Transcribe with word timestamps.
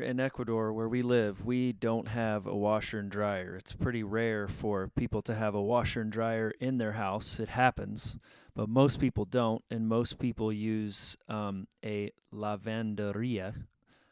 in 0.00 0.20
Ecuador, 0.20 0.72
where 0.72 0.88
we 0.88 1.02
live, 1.02 1.44
we 1.44 1.70
don't 1.70 2.08
have 2.08 2.46
a 2.46 2.56
washer 2.56 2.98
and 2.98 3.10
dryer. 3.10 3.56
It's 3.56 3.74
pretty 3.74 4.02
rare 4.02 4.48
for 4.48 4.88
people 4.88 5.20
to 5.22 5.34
have 5.34 5.54
a 5.54 5.60
washer 5.60 6.00
and 6.00 6.10
dryer 6.10 6.50
in 6.60 6.78
their 6.78 6.92
house. 6.92 7.38
It 7.38 7.50
happens, 7.50 8.18
but 8.54 8.70
most 8.70 9.00
people 9.00 9.26
don't, 9.26 9.62
and 9.70 9.86
most 9.86 10.18
people 10.18 10.50
use 10.50 11.18
um, 11.28 11.66
a 11.84 12.10
lavanderia. 12.34 13.66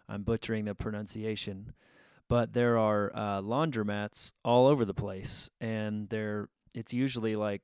I'm 0.07 0.23
butchering 0.23 0.67
the 0.67 0.75
pronunciation, 0.75 1.73
but 2.29 2.53
there 2.53 2.77
are 2.77 3.11
uh, 3.15 3.41
laundromats 3.41 4.33
all 4.45 4.67
over 4.67 4.85
the 4.85 4.93
place, 4.93 5.49
and 5.63 6.11
they're 6.11 6.51
it's 6.75 6.93
usually 6.93 7.37
like 7.37 7.63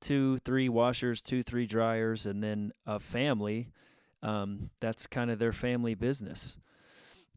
two, 0.00 0.38
three 0.38 0.70
washers, 0.70 1.20
two, 1.20 1.42
three 1.42 1.66
dryers, 1.66 2.24
and 2.24 2.42
then 2.42 2.72
a 2.86 2.98
family. 2.98 3.68
Um, 4.22 4.70
that's 4.80 5.06
kind 5.06 5.30
of 5.30 5.38
their 5.38 5.52
family 5.52 5.94
business 5.94 6.58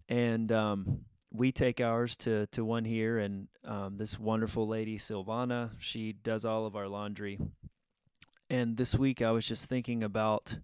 and 0.09 0.51
um, 0.51 1.05
we 1.31 1.51
take 1.51 1.79
ours 1.79 2.17
to 2.17 2.47
to 2.47 2.65
one 2.65 2.83
here, 2.83 3.19
and 3.19 3.47
um, 3.63 3.97
this 3.97 4.19
wonderful 4.19 4.67
lady 4.67 4.97
Silvana, 4.97 5.69
she 5.77 6.11
does 6.11 6.43
all 6.43 6.65
of 6.65 6.75
our 6.75 6.87
laundry. 6.87 7.39
And 8.49 8.75
this 8.75 8.95
week, 8.95 9.21
I 9.21 9.31
was 9.31 9.47
just 9.47 9.69
thinking 9.69 10.03
about 10.03 10.57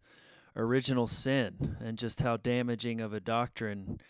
original 0.56 1.06
sin 1.06 1.78
and 1.80 2.00
just 2.00 2.22
how 2.22 2.38
damaging 2.38 3.00
of 3.00 3.14
a 3.14 3.20
doctrine 3.20 4.02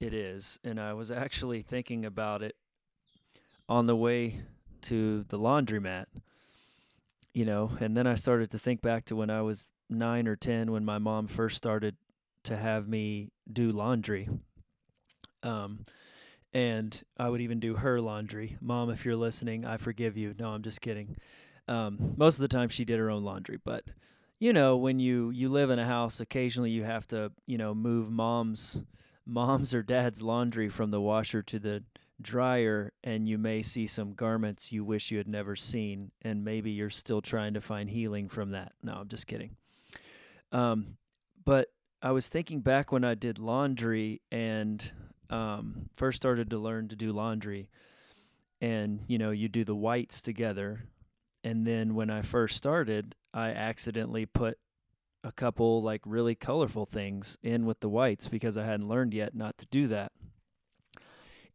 it 0.00 0.12
is, 0.12 0.58
and 0.64 0.80
I 0.80 0.92
was 0.94 1.12
actually 1.12 1.62
thinking 1.62 2.04
about 2.04 2.42
it 2.42 2.56
on 3.68 3.86
the 3.86 3.96
way 3.96 4.40
to 4.82 5.22
the 5.28 5.38
laundromat. 5.38 6.06
You 7.32 7.46
know, 7.46 7.70
and 7.80 7.96
then 7.96 8.06
I 8.06 8.16
started 8.16 8.50
to 8.50 8.58
think 8.58 8.82
back 8.82 9.06
to 9.06 9.16
when 9.16 9.30
I 9.30 9.40
was 9.42 9.68
nine 9.88 10.26
or 10.26 10.36
ten 10.36 10.72
when 10.72 10.84
my 10.84 10.98
mom 10.98 11.28
first 11.28 11.56
started 11.56 11.96
to 12.42 12.56
have 12.56 12.88
me 12.88 13.30
do 13.50 13.70
laundry 13.70 14.28
um, 15.42 15.84
and 16.52 17.02
I 17.16 17.28
would 17.28 17.40
even 17.40 17.60
do 17.60 17.76
her 17.76 18.00
laundry. 18.00 18.56
Mom, 18.60 18.90
if 18.90 19.04
you're 19.04 19.16
listening, 19.16 19.64
I 19.64 19.76
forgive 19.76 20.16
you. 20.16 20.34
No, 20.38 20.50
I'm 20.50 20.62
just 20.62 20.80
kidding. 20.80 21.16
Um, 21.68 22.14
most 22.16 22.36
of 22.36 22.42
the 22.42 22.48
time 22.48 22.68
she 22.68 22.84
did 22.84 22.98
her 22.98 23.10
own 23.10 23.24
laundry, 23.24 23.58
but 23.64 23.84
you 24.38 24.52
know, 24.52 24.76
when 24.76 24.98
you 24.98 25.30
you 25.30 25.48
live 25.48 25.70
in 25.70 25.78
a 25.78 25.86
house, 25.86 26.18
occasionally 26.18 26.70
you 26.70 26.82
have 26.82 27.06
to, 27.08 27.30
you 27.46 27.56
know, 27.56 27.74
move 27.74 28.10
mom's 28.10 28.82
mom's 29.24 29.72
or 29.72 29.82
dad's 29.82 30.20
laundry 30.20 30.68
from 30.68 30.90
the 30.90 31.00
washer 31.00 31.42
to 31.42 31.58
the 31.60 31.84
dryer 32.20 32.92
and 33.02 33.28
you 33.28 33.38
may 33.38 33.62
see 33.62 33.86
some 33.86 34.14
garments 34.14 34.70
you 34.72 34.84
wish 34.84 35.10
you 35.10 35.18
had 35.18 35.28
never 35.28 35.56
seen 35.56 36.12
and 36.22 36.44
maybe 36.44 36.70
you're 36.70 36.90
still 36.90 37.20
trying 37.20 37.54
to 37.54 37.60
find 37.60 37.90
healing 37.90 38.28
from 38.28 38.50
that. 38.50 38.72
No, 38.82 38.94
I'm 38.94 39.08
just 39.08 39.26
kidding. 39.26 39.56
Um, 40.50 40.96
but 41.44 41.68
I 42.00 42.12
was 42.12 42.28
thinking 42.28 42.60
back 42.60 42.92
when 42.92 43.04
I 43.04 43.14
did 43.14 43.38
laundry 43.38 44.22
and 44.30 44.92
um, 45.32 45.88
first 45.96 46.18
started 46.18 46.50
to 46.50 46.58
learn 46.58 46.88
to 46.88 46.96
do 46.96 47.10
laundry, 47.12 47.68
and 48.60 49.00
you 49.08 49.18
know, 49.18 49.30
you 49.30 49.48
do 49.48 49.64
the 49.64 49.74
whites 49.74 50.20
together, 50.20 50.84
and 51.42 51.66
then 51.66 51.94
when 51.94 52.10
I 52.10 52.20
first 52.20 52.56
started, 52.56 53.14
I 53.32 53.48
accidentally 53.48 54.26
put 54.26 54.58
a 55.24 55.32
couple 55.32 55.82
like 55.82 56.02
really 56.04 56.34
colorful 56.34 56.84
things 56.84 57.38
in 57.42 57.64
with 57.64 57.80
the 57.80 57.88
whites 57.88 58.28
because 58.28 58.58
I 58.58 58.64
hadn't 58.64 58.88
learned 58.88 59.14
yet 59.14 59.34
not 59.34 59.56
to 59.58 59.66
do 59.66 59.86
that. 59.86 60.12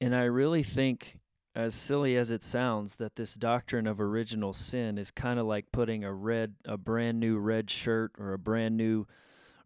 And 0.01 0.15
I 0.15 0.23
really 0.23 0.63
think, 0.63 1.19
as 1.55 1.75
silly 1.75 2.15
as 2.17 2.31
it 2.31 2.43
sounds, 2.43 2.95
that 2.95 3.15
this 3.15 3.35
doctrine 3.35 3.85
of 3.85 4.01
original 4.01 4.53
sin 4.53 4.97
is 4.97 5.11
kind 5.11 5.39
of 5.39 5.45
like 5.45 5.71
putting 5.71 6.03
a 6.03 6.13
red, 6.13 6.55
a 6.65 6.77
brand 6.77 7.19
new 7.19 7.37
red 7.37 7.69
shirt 7.69 8.11
or 8.17 8.33
a 8.33 8.39
brand 8.39 8.75
new 8.75 9.05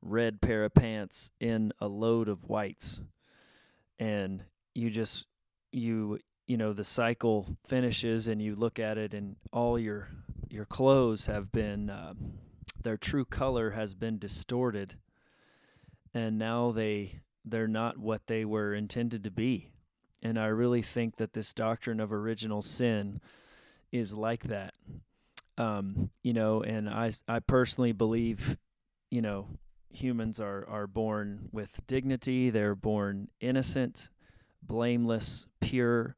red 0.01 0.41
pair 0.41 0.65
of 0.65 0.73
pants 0.73 1.31
in 1.39 1.71
a 1.79 1.87
load 1.87 2.27
of 2.27 2.49
whites 2.49 3.01
and 4.01 4.43
you 4.73 4.89
just 4.89 5.27
you 5.71 6.19
you 6.47 6.57
know 6.57 6.73
the 6.73 6.83
cycle 6.83 7.55
finishes 7.63 8.27
and 8.27 8.41
you 8.41 8.55
look 8.55 8.79
at 8.79 8.97
it 8.97 9.13
and 9.13 9.35
all 9.53 9.79
your 9.79 10.09
your 10.49 10.65
clothes 10.65 11.27
have 11.27 11.51
been 11.51 11.89
uh, 11.89 12.13
their 12.83 12.97
true 12.97 13.25
color 13.25 13.71
has 13.71 13.93
been 13.93 14.17
distorted. 14.17 14.95
And 16.13 16.37
now 16.37 16.71
they 16.71 17.21
they're 17.45 17.67
not 17.67 17.97
what 17.97 18.27
they 18.27 18.43
were 18.43 18.73
intended 18.73 19.23
to 19.23 19.31
be. 19.31 19.69
And 20.23 20.37
i 20.37 20.47
really 20.47 20.81
think 20.81 21.17
that 21.17 21.33
this 21.33 21.53
doctrine 21.53 21.99
of 21.99 22.11
original 22.11 22.61
sin 22.61 23.21
is 23.91 24.13
like 24.13 24.43
that. 24.43 24.73
Um, 25.57 26.09
you 26.23 26.33
know 26.33 26.63
and 26.63 26.89
i 26.89 27.11
i 27.27 27.39
personally 27.39 27.91
believe 27.91 28.57
you 29.11 29.21
know 29.21 29.47
humans 29.93 30.39
are, 30.39 30.67
are 30.67 30.87
born 30.87 31.49
with 31.51 31.79
dignity, 31.87 32.49
they're 32.49 32.75
born 32.75 33.29
innocent, 33.39 34.09
blameless, 34.61 35.45
pure. 35.59 36.15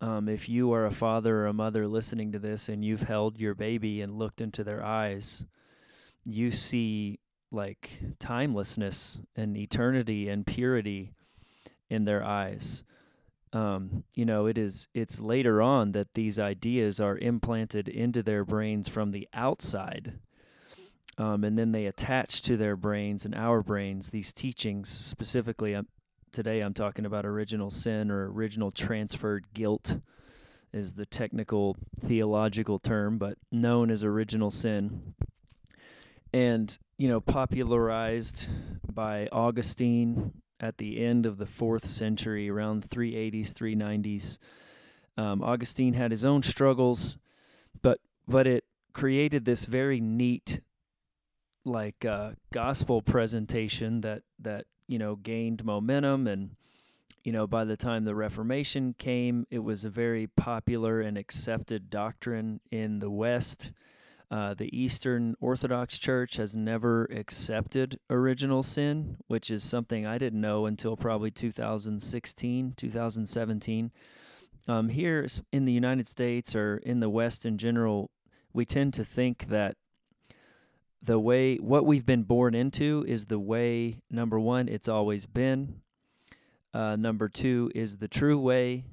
Um, 0.00 0.28
if 0.28 0.48
you 0.48 0.72
are 0.72 0.86
a 0.86 0.90
father 0.90 1.38
or 1.38 1.46
a 1.46 1.52
mother 1.52 1.86
listening 1.86 2.32
to 2.32 2.38
this 2.38 2.68
and 2.68 2.84
you've 2.84 3.02
held 3.02 3.38
your 3.38 3.54
baby 3.54 4.00
and 4.00 4.18
looked 4.18 4.40
into 4.40 4.64
their 4.64 4.84
eyes, 4.84 5.44
you 6.24 6.50
see 6.50 7.20
like 7.50 8.00
timelessness 8.18 9.20
and 9.36 9.56
eternity 9.56 10.28
and 10.28 10.46
purity 10.46 11.12
in 11.88 12.04
their 12.04 12.24
eyes. 12.24 12.84
Um, 13.52 14.02
you 14.14 14.24
know, 14.24 14.46
it 14.46 14.58
is 14.58 14.88
it's 14.94 15.20
later 15.20 15.62
on 15.62 15.92
that 15.92 16.14
these 16.14 16.40
ideas 16.40 16.98
are 16.98 17.16
implanted 17.16 17.88
into 17.88 18.22
their 18.22 18.44
brains 18.44 18.88
from 18.88 19.12
the 19.12 19.28
outside 19.32 20.18
um, 21.18 21.44
and 21.44 21.56
then 21.56 21.72
they 21.72 21.86
attach 21.86 22.42
to 22.42 22.56
their 22.56 22.76
brains 22.76 23.24
and 23.24 23.34
our 23.34 23.62
brains 23.62 24.10
these 24.10 24.32
teachings. 24.32 24.88
Specifically, 24.88 25.74
um, 25.74 25.86
today 26.32 26.60
I'm 26.60 26.74
talking 26.74 27.06
about 27.06 27.24
original 27.24 27.70
sin 27.70 28.10
or 28.10 28.30
original 28.30 28.70
transferred 28.70 29.46
guilt, 29.54 29.98
is 30.72 30.94
the 30.94 31.06
technical 31.06 31.76
theological 32.00 32.78
term, 32.78 33.18
but 33.18 33.38
known 33.52 33.90
as 33.90 34.02
original 34.02 34.50
sin. 34.50 35.14
And, 36.32 36.76
you 36.98 37.06
know, 37.06 37.20
popularized 37.20 38.48
by 38.92 39.28
Augustine 39.30 40.32
at 40.58 40.78
the 40.78 41.04
end 41.04 41.26
of 41.26 41.38
the 41.38 41.46
fourth 41.46 41.84
century, 41.84 42.50
around 42.50 42.88
380s, 42.88 43.52
390s. 43.52 44.38
Um, 45.16 45.42
Augustine 45.42 45.94
had 45.94 46.10
his 46.10 46.24
own 46.24 46.42
struggles, 46.42 47.18
but 47.82 48.00
but 48.26 48.46
it 48.46 48.64
created 48.92 49.44
this 49.44 49.66
very 49.66 50.00
neat 50.00 50.60
like 51.64 52.04
uh, 52.04 52.32
gospel 52.52 53.02
presentation 53.02 54.00
that 54.02 54.22
that 54.40 54.66
you 54.86 54.98
know 54.98 55.16
gained 55.16 55.64
momentum. 55.64 56.26
And 56.26 56.50
you 57.24 57.32
know 57.32 57.46
by 57.46 57.64
the 57.64 57.76
time 57.76 58.04
the 58.04 58.14
reformation 58.14 58.94
came 58.96 59.46
it 59.50 59.60
was 59.60 59.84
a 59.84 59.90
very 59.90 60.26
popular 60.26 61.00
and 61.00 61.18
accepted 61.18 61.90
doctrine 61.90 62.60
in 62.70 63.00
the 63.00 63.10
west. 63.10 63.72
Uh, 64.30 64.54
the 64.54 64.76
eastern 64.76 65.36
orthodox 65.38 65.98
church 65.98 66.36
has 66.36 66.56
never 66.56 67.04
accepted 67.04 68.00
original 68.08 68.62
sin 68.62 69.16
which 69.26 69.50
is 69.50 69.62
something 69.62 70.06
i 70.06 70.16
didn't 70.16 70.40
know 70.40 70.64
until 70.64 70.96
probably 70.96 71.30
2016 71.30 72.72
2017 72.74 73.92
um, 74.66 74.88
here 74.88 75.26
in 75.52 75.66
the 75.66 75.72
united 75.72 76.06
states 76.06 76.56
or 76.56 76.78
in 76.78 77.00
the 77.00 77.10
west 77.10 77.44
in 77.44 77.58
general 77.58 78.10
we 78.54 78.64
tend 78.64 78.94
to 78.94 79.04
think 79.04 79.46
that 79.48 79.76
the 81.04 81.18
way 81.18 81.56
what 81.56 81.84
we've 81.84 82.06
been 82.06 82.22
born 82.22 82.54
into 82.54 83.04
is 83.06 83.26
the 83.26 83.38
way 83.38 84.00
number 84.10 84.40
one 84.40 84.68
it's 84.68 84.88
always 84.88 85.26
been. 85.26 85.80
Uh, 86.72 86.96
number 86.96 87.28
two 87.28 87.70
is 87.74 87.96
the 87.96 88.08
true 88.08 88.38
way. 88.38 88.84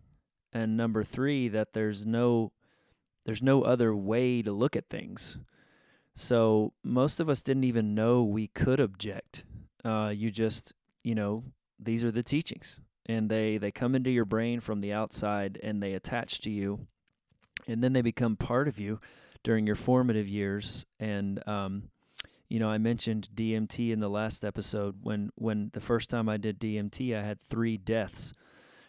And 0.53 0.75
number 0.75 1.03
three 1.03 1.47
that 1.49 1.73
there's 1.73 2.05
no 2.05 2.51
there's 3.25 3.41
no 3.41 3.61
other 3.61 3.95
way 3.95 4.41
to 4.41 4.51
look 4.51 4.75
at 4.75 4.89
things. 4.89 5.37
So 6.15 6.73
most 6.83 7.19
of 7.19 7.29
us 7.29 7.41
didn't 7.41 7.63
even 7.63 7.95
know 7.95 8.23
we 8.23 8.47
could 8.47 8.79
object. 8.79 9.45
Uh, 9.85 10.11
you 10.13 10.29
just 10.29 10.73
you 11.03 11.15
know 11.15 11.43
these 11.79 12.03
are 12.03 12.11
the 12.11 12.23
teachings. 12.23 12.81
And 13.05 13.29
they 13.29 13.57
they 13.57 13.71
come 13.71 13.95
into 13.95 14.11
your 14.11 14.25
brain 14.25 14.59
from 14.59 14.81
the 14.81 14.91
outside 14.91 15.57
and 15.63 15.81
they 15.81 15.93
attach 15.93 16.41
to 16.41 16.49
you. 16.49 16.87
And 17.67 17.83
then 17.83 17.93
they 17.93 18.01
become 18.01 18.35
part 18.35 18.67
of 18.67 18.79
you 18.79 18.99
during 19.43 19.65
your 19.65 19.75
formative 19.75 20.27
years. 20.27 20.85
And 20.99 21.41
um, 21.47 21.83
you 22.51 22.59
know, 22.59 22.69
I 22.69 22.79
mentioned 22.79 23.29
DMT 23.33 23.93
in 23.93 24.01
the 24.01 24.09
last 24.09 24.43
episode. 24.43 24.97
When 25.03 25.31
when 25.35 25.69
the 25.71 25.79
first 25.79 26.09
time 26.09 26.27
I 26.27 26.35
did 26.35 26.59
DMT, 26.59 27.17
I 27.17 27.23
had 27.23 27.39
three 27.39 27.77
deaths, 27.77 28.33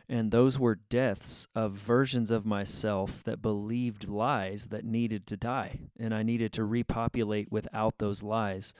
and 0.09 0.33
those 0.33 0.59
were 0.59 0.81
deaths 0.91 1.47
of 1.55 1.71
versions 1.71 2.33
of 2.33 2.45
myself 2.45 3.23
that 3.23 3.41
believed 3.41 4.09
lies 4.09 4.67
that 4.71 4.85
needed 4.85 5.29
to 5.29 5.37
die, 5.37 5.79
and 5.97 6.13
I 6.13 6.25
needed 6.25 6.53
to 6.55 6.65
repopulate 6.65 7.53
without 7.53 7.99
those 7.99 8.25
lies. 8.25 8.75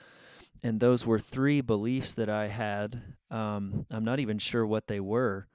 And 0.61 0.81
those 0.81 1.05
were 1.05 1.19
three 1.19 1.61
beliefs 1.61 2.13
that 2.15 2.29
I 2.29 2.49
had. 2.49 3.01
Um, 3.31 3.85
I'm 3.89 4.03
not 4.03 4.19
even 4.19 4.37
sure 4.37 4.65
what 4.65 4.87
they 4.87 4.99
were 4.99 5.47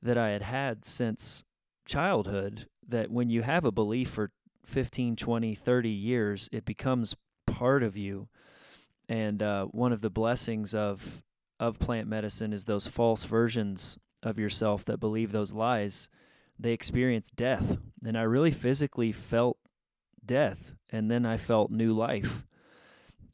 that 0.00 0.16
I 0.16 0.28
had 0.28 0.42
had 0.42 0.84
since 0.84 1.42
childhood. 1.86 2.68
That 2.86 3.10
when 3.10 3.30
you 3.30 3.42
have 3.42 3.64
a 3.64 3.72
belief 3.72 4.10
for 4.10 4.30
15, 4.64 5.16
20, 5.16 5.54
30 5.56 5.88
years, 5.88 6.48
it 6.52 6.64
becomes 6.64 7.16
part 7.46 7.82
of 7.82 7.96
you 7.96 8.28
and 9.08 9.42
uh, 9.42 9.66
one 9.66 9.92
of 9.92 10.00
the 10.00 10.10
blessings 10.10 10.74
of 10.74 11.22
of 11.60 11.78
plant 11.78 12.08
medicine 12.08 12.52
is 12.52 12.64
those 12.64 12.86
false 12.86 13.24
versions 13.24 13.98
of 14.22 14.38
yourself 14.38 14.84
that 14.86 14.98
believe 14.98 15.30
those 15.30 15.54
lies. 15.54 16.08
They 16.58 16.72
experience 16.72 17.30
death, 17.30 17.76
and 18.04 18.18
I 18.18 18.22
really 18.22 18.50
physically 18.50 19.12
felt 19.12 19.58
death, 20.24 20.72
and 20.90 21.10
then 21.10 21.24
I 21.26 21.36
felt 21.36 21.70
new 21.70 21.92
life, 21.92 22.44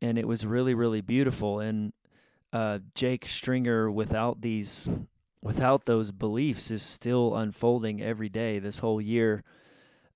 and 0.03 0.19
it 0.19 0.27
was 0.27 0.45
really 0.45 0.75
really 0.75 1.01
beautiful. 1.01 1.61
And 1.61 1.93
uh, 2.53 2.81
Jake 2.95 3.27
Stringer, 3.27 3.91
without 3.91 4.41
these, 4.41 4.89
without 5.43 5.85
those 5.85 6.11
beliefs, 6.11 6.71
is 6.71 6.83
still 6.83 7.37
unfolding 7.37 8.03
every 8.03 8.29
day 8.29 8.59
this 8.59 8.81
whole 8.81 9.01
year. 9.01 9.45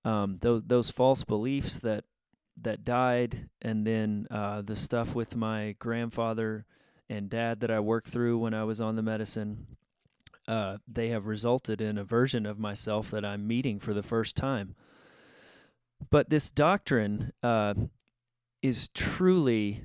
Um, 0.05 0.38
those 0.40 0.64
those 0.64 0.90
false 0.90 1.25
beliefs 1.25 1.79
that 1.79 2.05
that 2.62 2.84
died, 2.84 3.48
and 3.60 3.86
then 3.86 4.26
uh, 4.30 4.62
the 4.62 4.76
stuff 4.76 5.14
with 5.14 5.36
my 5.36 5.74
grandfather 5.78 6.66
and 7.08 7.28
dad 7.28 7.60
that 7.60 7.70
I 7.70 7.80
worked 7.80 8.08
through 8.08 8.38
when 8.38 8.54
I 8.54 8.64
was 8.64 8.80
on 8.80 8.96
the 8.96 9.02
medicine, 9.02 9.66
uh, 10.46 10.78
they 10.86 11.08
have 11.08 11.26
resulted 11.26 11.80
in 11.80 11.98
a 11.98 12.04
version 12.04 12.46
of 12.46 12.58
myself 12.58 13.10
that 13.10 13.24
I'm 13.24 13.46
meeting 13.46 13.78
for 13.78 13.94
the 13.94 14.02
first 14.02 14.36
time. 14.36 14.74
But 16.10 16.30
this 16.30 16.50
doctrine 16.50 17.32
uh, 17.42 17.74
is 18.62 18.88
truly 18.88 19.84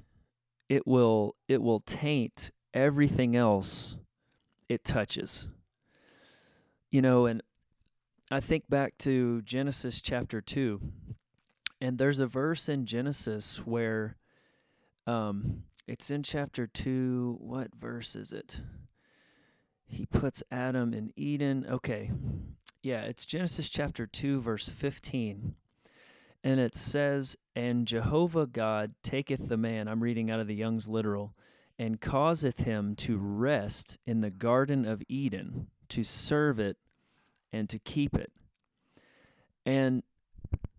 it 0.68 0.86
will 0.86 1.36
it 1.48 1.62
will 1.62 1.80
taint 1.82 2.52
everything 2.74 3.36
else 3.36 3.98
it 4.68 4.84
touches. 4.84 5.50
You 6.92 7.02
know, 7.02 7.26
and 7.26 7.42
I 8.32 8.40
think 8.40 8.70
back 8.70 8.98
to 9.00 9.42
Genesis 9.42 10.02
chapter 10.02 10.42
2 10.42 10.80
and 11.82 11.98
there's 11.98 12.20
a 12.20 12.28
verse 12.28 12.68
in 12.68 12.86
Genesis 12.86 13.58
where 13.66 14.18
um, 15.08 15.64
it's 15.88 16.12
in 16.12 16.24
chapter 16.24 16.68
2. 16.68 17.38
What 17.40 17.74
verse 17.76 18.16
is 18.16 18.34
it? 18.34 18.62
He 19.88 20.06
puts 20.06 20.44
Adam 20.52 20.94
in 20.94 21.12
Eden. 21.16 21.66
Okay. 21.70 22.12
Yeah, 22.84 23.02
it's 23.02 23.26
Genesis 23.26 23.70
chapter 23.70 24.06
2, 24.06 24.42
verse 24.42 24.70
15. 24.70 25.56
And 26.44 26.60
it 26.60 26.76
says, 26.76 27.38
And 27.56 27.88
Jehovah 27.88 28.48
God 28.48 28.94
taketh 29.04 29.50
the 29.50 29.58
man, 29.58 29.88
I'm 29.88 30.04
reading 30.04 30.30
out 30.30 30.40
of 30.40 30.48
the 30.48 30.56
Young's 30.56 30.88
literal, 30.88 31.34
and 31.78 32.00
causeth 32.00 32.60
him 32.60 32.96
to 32.98 33.18
rest 33.18 33.98
in 34.06 34.22
the 34.22 34.30
Garden 34.30 34.86
of 34.86 35.02
Eden, 35.08 35.68
to 35.90 36.04
serve 36.04 36.60
it 36.60 36.78
and 37.52 37.68
to 37.70 37.80
keep 37.80 38.16
it. 38.16 38.32
And 39.66 40.04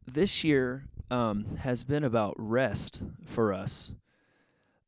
this 0.06 0.44
year 0.44 0.85
um, 1.11 1.57
has 1.57 1.85
been 1.85 2.05
about 2.05 2.35
rest 2.37 3.03
for 3.25 3.53
us. 3.53 3.93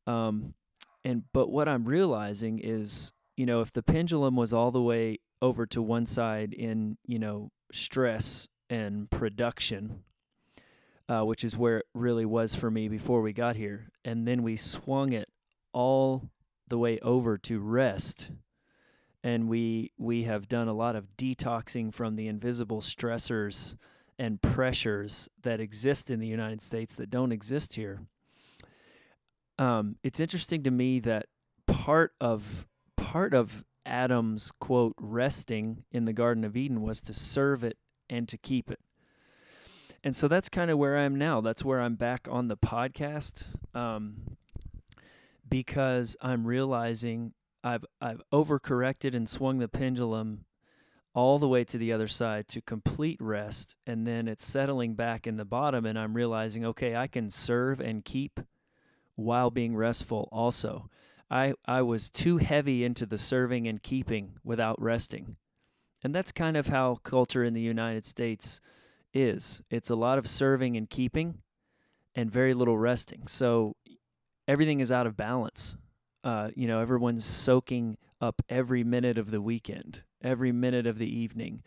Um, 0.07 0.53
and 1.03 1.23
but 1.33 1.49
what 1.49 1.67
I'm 1.67 1.85
realizing 1.85 2.59
is, 2.59 3.13
you 3.35 3.45
know, 3.45 3.61
if 3.61 3.73
the 3.73 3.83
pendulum 3.83 4.35
was 4.35 4.53
all 4.53 4.71
the 4.71 4.81
way 4.81 5.19
over 5.41 5.65
to 5.67 5.81
one 5.81 6.05
side 6.05 6.53
in, 6.53 6.97
you 7.05 7.19
know, 7.19 7.51
stress 7.71 8.47
and 8.69 9.09
production, 9.09 10.03
uh, 11.09 11.23
which 11.23 11.43
is 11.43 11.57
where 11.57 11.79
it 11.79 11.85
really 11.93 12.25
was 12.25 12.55
for 12.55 12.71
me 12.71 12.87
before 12.87 13.21
we 13.21 13.33
got 13.33 13.55
here, 13.55 13.89
and 14.05 14.27
then 14.27 14.43
we 14.43 14.55
swung 14.55 15.11
it 15.11 15.29
all 15.73 16.29
the 16.67 16.77
way 16.77 16.99
over 16.99 17.37
to 17.37 17.59
rest 17.59 18.31
and 19.23 19.47
we 19.47 19.91
we 19.97 20.23
have 20.23 20.47
done 20.47 20.67
a 20.67 20.73
lot 20.73 20.95
of 20.95 21.15
detoxing 21.17 21.93
from 21.93 22.15
the 22.15 22.27
invisible 22.27 22.81
stressors 22.81 23.75
and 24.19 24.41
pressures 24.41 25.29
that 25.41 25.59
exist 25.59 26.11
in 26.11 26.19
the 26.19 26.27
United 26.27 26.61
States 26.61 26.95
that 26.95 27.09
don't 27.09 27.31
exist 27.31 27.75
here. 27.75 28.01
Um, 29.59 29.97
it's 30.03 30.19
interesting 30.19 30.63
to 30.63 30.71
me 30.71 30.99
that 31.01 31.27
part 31.67 32.13
of 32.19 32.67
part 32.97 33.33
of 33.33 33.63
Adam's 33.85 34.51
quote 34.59 34.95
resting 34.97 35.83
in 35.91 36.05
the 36.05 36.13
Garden 36.13 36.43
of 36.43 36.55
Eden 36.55 36.81
was 36.81 37.01
to 37.01 37.13
serve 37.13 37.63
it 37.63 37.77
and 38.09 38.27
to 38.29 38.37
keep 38.37 38.71
it. 38.71 38.79
And 40.03 40.15
so 40.15 40.27
that's 40.27 40.49
kind 40.49 40.69
of 40.69 40.77
where 40.77 40.97
I 40.97 41.03
am 41.03 41.15
now. 41.17 41.39
That's 41.41 41.63
where 41.63 41.79
I'm 41.79 41.95
back 41.95 42.27
on 42.29 42.47
the 42.47 42.57
podcast 42.57 43.43
um, 43.73 44.37
because 45.47 46.17
I'm 46.21 46.45
realizing 46.45 47.33
I've 47.63 47.85
I've 48.01 48.21
overcorrected 48.33 49.15
and 49.15 49.29
swung 49.29 49.59
the 49.59 49.69
pendulum 49.69 50.45
all 51.13 51.37
the 51.37 51.47
way 51.47 51.63
to 51.63 51.77
the 51.77 51.93
other 51.93 52.07
side 52.07 52.47
to 52.47 52.61
complete 52.61 53.21
rest 53.21 53.75
and 53.85 54.07
then 54.07 54.27
it's 54.27 54.45
settling 54.45 54.95
back 54.95 55.27
in 55.27 55.37
the 55.37 55.45
bottom 55.45 55.85
and 55.85 55.97
I'm 55.97 56.15
realizing 56.15 56.65
okay 56.65 56.95
I 56.95 57.07
can 57.07 57.29
serve 57.29 57.79
and 57.79 58.03
keep 58.03 58.39
while 59.15 59.51
being 59.51 59.75
restful 59.75 60.29
also. 60.31 60.89
I 61.29 61.53
I 61.65 61.81
was 61.81 62.09
too 62.09 62.37
heavy 62.37 62.83
into 62.83 63.05
the 63.05 63.17
serving 63.17 63.67
and 63.67 63.81
keeping 63.81 64.33
without 64.43 64.81
resting. 64.81 65.37
And 66.03 66.13
that's 66.13 66.31
kind 66.31 66.57
of 66.57 66.67
how 66.67 66.95
culture 66.95 67.43
in 67.43 67.53
the 67.53 67.61
United 67.61 68.05
States 68.05 68.59
is. 69.13 69.61
It's 69.69 69.89
a 69.89 69.95
lot 69.95 70.17
of 70.17 70.27
serving 70.27 70.75
and 70.75 70.89
keeping 70.89 71.39
and 72.13 72.29
very 72.29 72.53
little 72.53 72.77
resting. 72.77 73.27
So 73.27 73.75
everything 74.47 74.81
is 74.81 74.91
out 74.91 75.07
of 75.07 75.15
balance. 75.15 75.77
Uh, 76.23 76.49
you 76.55 76.67
know 76.67 76.79
everyone's 76.79 77.25
soaking 77.25 77.97
up 78.21 78.41
every 78.47 78.83
minute 78.83 79.17
of 79.17 79.31
the 79.31 79.41
weekend 79.41 80.03
every 80.23 80.51
minute 80.51 80.87
of 80.87 80.97
the 80.97 81.19
evening. 81.19 81.63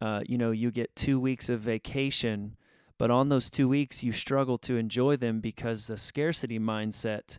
Uh, 0.00 0.22
you 0.26 0.36
know, 0.36 0.50
you 0.50 0.70
get 0.70 0.94
two 0.94 1.18
weeks 1.18 1.48
of 1.48 1.60
vacation, 1.60 2.56
but 2.98 3.10
on 3.10 3.28
those 3.28 3.50
two 3.50 3.68
weeks, 3.68 4.02
you 4.02 4.12
struggle 4.12 4.58
to 4.58 4.76
enjoy 4.76 5.16
them 5.16 5.40
because 5.40 5.86
the 5.86 5.96
scarcity 5.96 6.58
mindset 6.58 7.38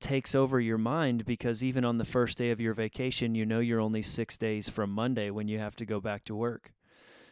takes 0.00 0.34
over 0.34 0.60
your 0.60 0.78
mind 0.78 1.24
because 1.24 1.62
even 1.62 1.84
on 1.84 1.98
the 1.98 2.04
first 2.04 2.36
day 2.36 2.50
of 2.50 2.60
your 2.60 2.74
vacation, 2.74 3.34
you 3.34 3.46
know 3.46 3.60
you're 3.60 3.80
only 3.80 4.02
six 4.02 4.36
days 4.36 4.68
from 4.68 4.90
Monday 4.90 5.30
when 5.30 5.48
you 5.48 5.58
have 5.58 5.76
to 5.76 5.86
go 5.86 6.00
back 6.00 6.24
to 6.24 6.34
work. 6.34 6.72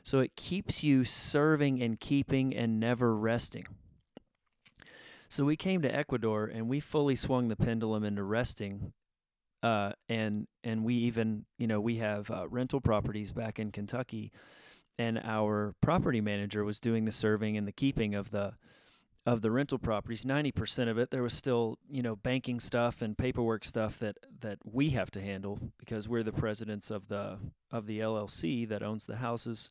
So 0.03 0.21
it 0.21 0.37
keeps 0.37 0.83
you 0.83 1.05
serving 1.05 1.83
and 1.83 2.01
keeping 2.01 2.55
and 2.57 2.81
never 2.81 3.15
resting. 3.15 3.67
So 5.29 5.45
we 5.45 5.57
came 5.57 5.83
to 5.83 5.95
Ecuador 5.95 6.47
and 6.47 6.69
we 6.69 6.81
fully 6.81 7.15
swung 7.15 7.49
the 7.49 7.57
pendulum 7.57 8.03
into 8.05 8.23
resting 8.23 8.93
uh, 9.63 9.93
and 10.09 10.47
and 10.65 10.85
we 10.85 10.95
even 10.95 11.45
you 11.59 11.67
know 11.67 11.81
we 11.81 11.97
have 11.99 12.31
uh, 12.31 12.49
rental 12.49 12.81
properties 12.81 13.31
back 13.31 13.59
in 13.59 13.71
Kentucky, 13.71 14.33
and 14.99 15.21
our 15.23 15.75
property 15.81 16.21
manager 16.21 16.65
was 16.65 16.81
doing 16.81 17.05
the 17.05 17.13
serving 17.13 17.57
and 17.57 17.67
the 17.67 17.73
keeping 17.73 18.15
of 18.15 18.31
the 18.31 18.55
of 19.27 19.43
the 19.43 19.51
rental 19.51 19.79
properties. 19.79 20.25
Ninety 20.25 20.53
percent 20.53 20.89
of 20.89 20.99
it 20.99 21.11
there 21.11 21.23
was 21.23 21.35
still 21.35 21.79
you 21.91 22.03
know 22.03 22.17
banking 22.17 22.61
stuff 22.61 23.03
and 23.03 23.17
paperwork 23.17 23.65
stuff 23.65 23.99
that 23.99 24.17
that 24.41 24.59
we 24.65 24.91
have 24.91 25.11
to 25.13 25.21
handle 25.21 25.59
because 25.79 26.09
we're 26.09 26.23
the 26.23 26.33
presidents 26.33 26.91
of 26.91 27.09
the 27.09 27.39
of 27.71 27.87
the 27.87 28.01
LLC 28.01 28.69
that 28.69 28.83
owns 28.83 29.07
the 29.07 29.17
houses. 29.17 29.71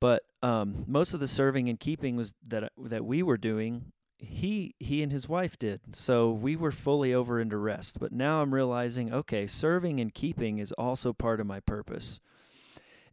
But 0.00 0.22
um, 0.42 0.84
most 0.86 1.12
of 1.12 1.20
the 1.20 1.26
serving 1.26 1.68
and 1.68 1.78
keeping 1.78 2.16
was 2.16 2.34
that 2.48 2.72
that 2.78 3.04
we 3.04 3.22
were 3.22 3.36
doing 3.36 3.92
he 4.20 4.74
he 4.78 5.02
and 5.02 5.10
his 5.10 5.28
wife 5.28 5.58
did. 5.58 5.80
So 5.96 6.30
we 6.30 6.54
were 6.54 6.70
fully 6.70 7.14
over 7.14 7.40
into 7.40 7.56
rest. 7.56 7.98
But 7.98 8.12
now 8.12 8.42
I'm 8.42 8.54
realizing, 8.54 9.12
okay, 9.12 9.46
serving 9.46 10.00
and 10.00 10.12
keeping 10.12 10.58
is 10.58 10.72
also 10.72 11.12
part 11.12 11.40
of 11.40 11.46
my 11.46 11.60
purpose. 11.60 12.20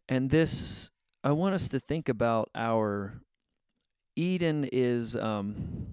And 0.08 0.30
this 0.30 0.90
I 1.24 1.32
want 1.32 1.54
us 1.54 1.68
to 1.70 1.80
think 1.80 2.08
about 2.08 2.50
our 2.54 3.22
Eden 4.16 4.68
is 4.70 5.16
um, 5.16 5.86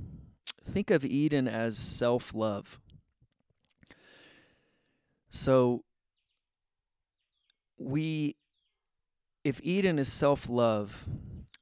think 0.64 0.92
of 0.92 1.06
Eden 1.06 1.48
as 1.48 1.78
self-love. 1.78 2.80
So 5.30 5.84
we 7.78 8.36
if 9.44 9.62
Eden 9.64 10.00
is 10.00 10.12
self-love, 10.12 11.08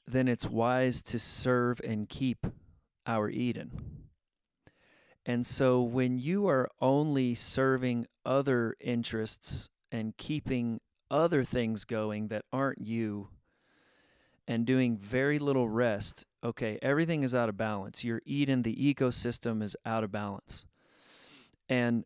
then 0.08 0.28
it's 0.28 0.46
wise 0.46 1.02
to 1.04 1.20
serve 1.20 1.82
and 1.84 2.08
keep 2.08 2.48
our 3.06 3.30
Eden. 3.30 3.72
And 5.26 5.46
so 5.46 5.82
when 5.82 6.20
you 6.20 6.48
are 6.48 6.70
only 6.82 7.34
serving 7.34 8.08
other 8.26 8.76
interests 8.80 9.70
and 9.92 10.18
keeping 10.18 10.82
other 11.10 11.44
things 11.44 11.86
going 11.86 12.28
that 12.28 12.46
aren't 12.52 12.82
you 12.82 13.30
and 14.48 14.66
doing 14.66 14.98
very 14.98 15.40
little 15.40 15.70
rest, 15.70 16.26
okay, 16.44 16.78
everything 16.82 17.24
is 17.24 17.34
out 17.34 17.48
of 17.48 17.56
balance. 17.56 18.04
Your 18.04 18.22
Eden, 18.26 18.64
the 18.64 18.76
ecosystem 18.76 19.64
is 19.64 19.78
out 19.86 20.04
of 20.04 20.12
balance. 20.12 20.66
And 21.70 22.04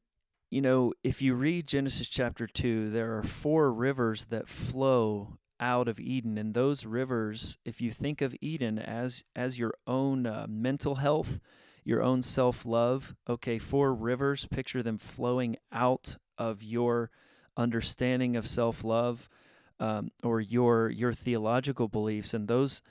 you 0.50 0.62
know, 0.62 0.94
if 1.04 1.22
you 1.22 1.34
read 1.34 1.68
Genesis 1.68 2.08
chapter 2.08 2.48
2, 2.48 2.90
there 2.90 3.18
are 3.18 3.24
four 3.24 3.72
rivers 3.72 4.26
that 4.26 4.48
flow 4.48 5.38
out 5.60 5.88
of 5.88 6.00
Eden. 6.00 6.38
And 6.38 6.54
those 6.54 6.86
rivers, 6.86 7.58
if 7.66 7.82
you 7.82 7.92
think 7.92 8.22
of 8.22 8.36
Eden 8.42 8.80
as 8.80 9.24
as 9.36 9.58
your 9.58 9.74
own 9.86 10.26
uh, 10.26 10.46
mental 10.50 10.96
health, 10.96 11.40
your 11.84 12.04
own 12.04 12.22
self 12.22 12.66
love, 12.66 13.16
okay, 13.30 13.58
four 13.58 13.94
rivers, 13.94 14.46
picture 14.46 14.84
them 14.84 14.98
flowing 14.98 15.58
out 15.72 16.18
of 16.38 16.64
your 16.64 17.10
understanding 17.56 18.36
of 18.36 18.48
self 18.48 18.84
love 18.84 19.30
um, 19.80 20.12
or 20.24 20.42
your 20.42 20.90
your 20.90 21.14
theological 21.14 21.88
beliefs, 21.88 22.34
and 22.34 22.48
those 22.48 22.82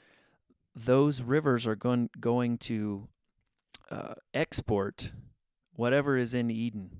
those 0.74 1.22
rivers 1.22 1.66
are 1.66 1.76
going 1.76 2.10
going 2.20 2.58
to 2.58 3.08
uh, 3.90 4.14
export 4.34 5.12
whatever 5.74 6.16
is 6.16 6.34
in 6.34 6.50
Eden. 6.50 6.90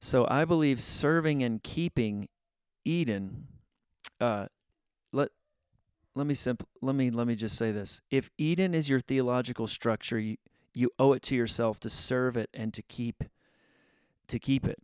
So 0.00 0.26
I 0.28 0.44
believe 0.44 0.80
serving 0.80 1.42
and 1.42 1.62
keeping 1.62 2.28
Eden. 2.84 3.48
Uh, 4.20 4.46
let 5.12 5.30
let 6.14 6.26
me 6.26 6.34
simp- 6.34 6.68
let 6.82 6.94
me 6.94 7.10
let 7.10 7.26
me 7.26 7.34
just 7.34 7.56
say 7.56 7.72
this: 7.72 8.00
if 8.10 8.30
Eden 8.38 8.74
is 8.74 8.88
your 8.88 9.00
theological 9.00 9.66
structure, 9.66 10.18
you 10.18 10.36
you 10.74 10.90
owe 10.98 11.12
it 11.12 11.22
to 11.22 11.34
yourself 11.34 11.80
to 11.80 11.88
serve 11.88 12.36
it 12.36 12.50
and 12.54 12.72
to 12.74 12.82
keep 12.82 13.24
to 14.28 14.38
keep 14.38 14.66
it. 14.66 14.80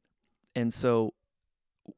And 0.55 0.73
so 0.73 1.15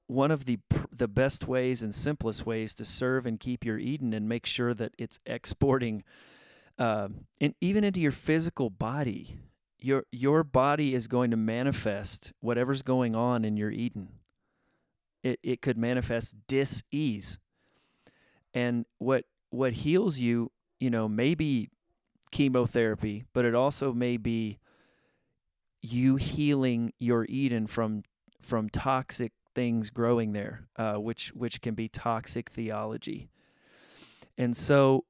one 0.06 0.30
of 0.30 0.46
the 0.46 0.58
the 0.92 1.08
best 1.08 1.46
ways 1.46 1.82
and 1.82 1.94
simplest 1.94 2.44
ways 2.46 2.74
to 2.74 2.84
serve 2.84 3.26
and 3.26 3.38
keep 3.38 3.64
your 3.64 3.78
Eden 3.78 4.12
and 4.12 4.28
make 4.28 4.46
sure 4.46 4.74
that 4.74 4.92
it's 4.98 5.20
exporting 5.26 6.02
uh, 6.78 7.08
and 7.40 7.54
even 7.60 7.84
into 7.84 8.00
your 8.00 8.12
physical 8.12 8.70
body. 8.70 9.38
Your 9.78 10.04
your 10.10 10.42
body 10.42 10.94
is 10.94 11.06
going 11.06 11.30
to 11.30 11.36
manifest 11.36 12.32
whatever's 12.40 12.82
going 12.82 13.14
on 13.14 13.44
in 13.44 13.56
your 13.56 13.70
Eden. 13.70 14.08
It 15.26 15.40
it 15.42 15.62
could 15.62 15.76
manifest 15.76 16.36
dis-ease. 16.46 17.38
And 18.54 18.86
what 18.98 19.24
what 19.50 19.72
heals 19.72 20.18
you, 20.20 20.52
you 20.78 20.90
know, 20.90 21.08
maybe 21.08 21.70
chemotherapy, 22.30 23.24
but 23.32 23.44
it 23.44 23.54
also 23.54 23.92
may 23.92 24.16
be 24.16 24.58
you 25.82 26.16
healing 26.16 26.92
your 26.98 27.24
Eden 27.28 27.66
from 27.66 28.04
from 28.40 28.68
toxic 28.68 29.32
things 29.54 29.90
growing 29.90 30.32
there, 30.32 30.68
uh, 30.76 30.94
which 30.94 31.32
which 31.34 31.60
can 31.60 31.74
be 31.74 31.88
toxic 31.88 32.48
theology. 32.50 33.28
And 34.38 34.56
so 34.56 35.06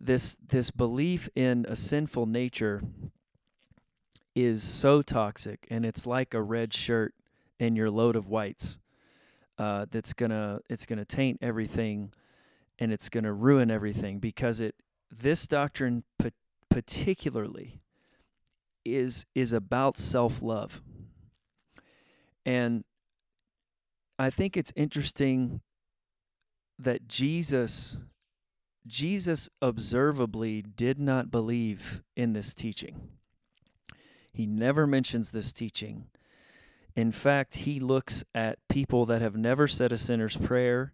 this 0.00 0.36
this 0.36 0.70
belief 0.70 1.28
in 1.34 1.66
a 1.68 1.76
sinful 1.76 2.26
nature 2.26 2.82
is 4.34 4.62
so 4.62 5.02
toxic, 5.02 5.66
and 5.70 5.84
it's 5.84 6.06
like 6.06 6.32
a 6.32 6.40
red 6.40 6.72
shirt 6.72 7.14
in 7.58 7.76
your 7.76 7.90
load 7.90 8.16
of 8.16 8.30
whites. 8.30 8.78
Uh, 9.62 9.86
that's 9.92 10.12
gonna 10.12 10.58
it's 10.68 10.86
gonna 10.86 11.04
taint 11.04 11.38
everything, 11.40 12.12
and 12.80 12.92
it's 12.92 13.08
gonna 13.08 13.32
ruin 13.32 13.70
everything 13.70 14.18
because 14.18 14.60
it 14.60 14.74
this 15.08 15.46
doctrine 15.46 16.02
particularly 16.68 17.80
is 18.84 19.24
is 19.36 19.52
about 19.52 19.96
self-love. 19.96 20.82
And 22.44 22.82
I 24.18 24.30
think 24.30 24.56
it's 24.56 24.72
interesting 24.74 25.60
that 26.76 27.06
Jesus 27.06 27.98
Jesus 28.84 29.48
observably 29.60 30.60
did 30.62 30.98
not 30.98 31.30
believe 31.30 32.02
in 32.16 32.32
this 32.32 32.52
teaching. 32.52 33.10
He 34.32 34.44
never 34.44 34.88
mentions 34.88 35.30
this 35.30 35.52
teaching. 35.52 36.06
In 36.94 37.12
fact, 37.12 37.54
he 37.54 37.80
looks 37.80 38.24
at 38.34 38.58
people 38.68 39.06
that 39.06 39.22
have 39.22 39.36
never 39.36 39.66
said 39.66 39.92
a 39.92 39.98
sinner's 39.98 40.36
prayer, 40.36 40.92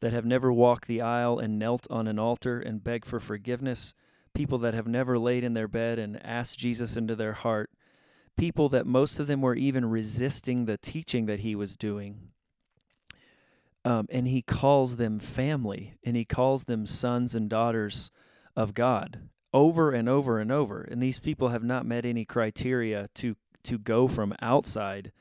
that 0.00 0.12
have 0.12 0.24
never 0.24 0.52
walked 0.52 0.88
the 0.88 1.00
aisle 1.00 1.38
and 1.38 1.58
knelt 1.58 1.86
on 1.90 2.08
an 2.08 2.18
altar 2.18 2.58
and 2.58 2.82
begged 2.82 3.06
for 3.06 3.20
forgiveness, 3.20 3.94
people 4.34 4.58
that 4.58 4.74
have 4.74 4.86
never 4.86 5.18
laid 5.18 5.44
in 5.44 5.54
their 5.54 5.68
bed 5.68 5.98
and 5.98 6.24
asked 6.24 6.58
Jesus 6.58 6.96
into 6.96 7.14
their 7.14 7.34
heart, 7.34 7.70
people 8.36 8.68
that 8.68 8.86
most 8.86 9.20
of 9.20 9.26
them 9.26 9.40
were 9.40 9.54
even 9.54 9.84
resisting 9.84 10.64
the 10.64 10.78
teaching 10.78 11.26
that 11.26 11.40
he 11.40 11.54
was 11.54 11.76
doing. 11.76 12.30
Um, 13.84 14.06
and 14.10 14.26
he 14.26 14.42
calls 14.42 14.96
them 14.96 15.18
family 15.18 15.94
and 16.04 16.16
he 16.16 16.24
calls 16.24 16.64
them 16.64 16.84
sons 16.84 17.34
and 17.34 17.48
daughters 17.48 18.10
of 18.56 18.74
God 18.74 19.20
over 19.52 19.92
and 19.92 20.08
over 20.08 20.40
and 20.40 20.50
over. 20.50 20.82
And 20.82 21.00
these 21.00 21.18
people 21.20 21.48
have 21.48 21.62
not 21.62 21.86
met 21.86 22.04
any 22.04 22.24
criteria 22.24 23.06
to 23.14 23.36
to 23.64 23.78
go 23.78 24.08
from 24.08 24.34
outside 24.40 25.12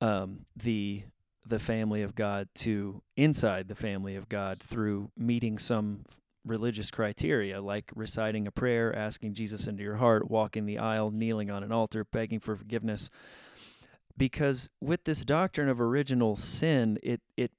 um, 0.00 0.46
the 0.56 1.04
the 1.46 1.58
family 1.58 2.02
of 2.02 2.14
God 2.14 2.48
to 2.54 3.02
inside 3.16 3.66
the 3.68 3.74
family 3.74 4.14
of 4.14 4.28
God 4.28 4.62
through 4.62 5.10
meeting 5.16 5.58
some 5.58 6.04
religious 6.44 6.90
criteria 6.90 7.60
like 7.60 7.90
reciting 7.94 8.46
a 8.46 8.50
prayer, 8.50 8.94
asking 8.94 9.34
Jesus 9.34 9.66
into 9.66 9.82
your 9.82 9.96
heart, 9.96 10.30
walking 10.30 10.66
the 10.66 10.78
aisle, 10.78 11.10
kneeling 11.10 11.50
on 11.50 11.62
an 11.62 11.72
altar, 11.72 12.04
begging 12.04 12.40
for 12.40 12.56
forgiveness. 12.56 13.10
Because 14.16 14.68
with 14.80 15.04
this 15.04 15.24
doctrine 15.24 15.68
of 15.68 15.80
original 15.80 16.36
sin, 16.36 16.98
it 17.02 17.20
it 17.36 17.52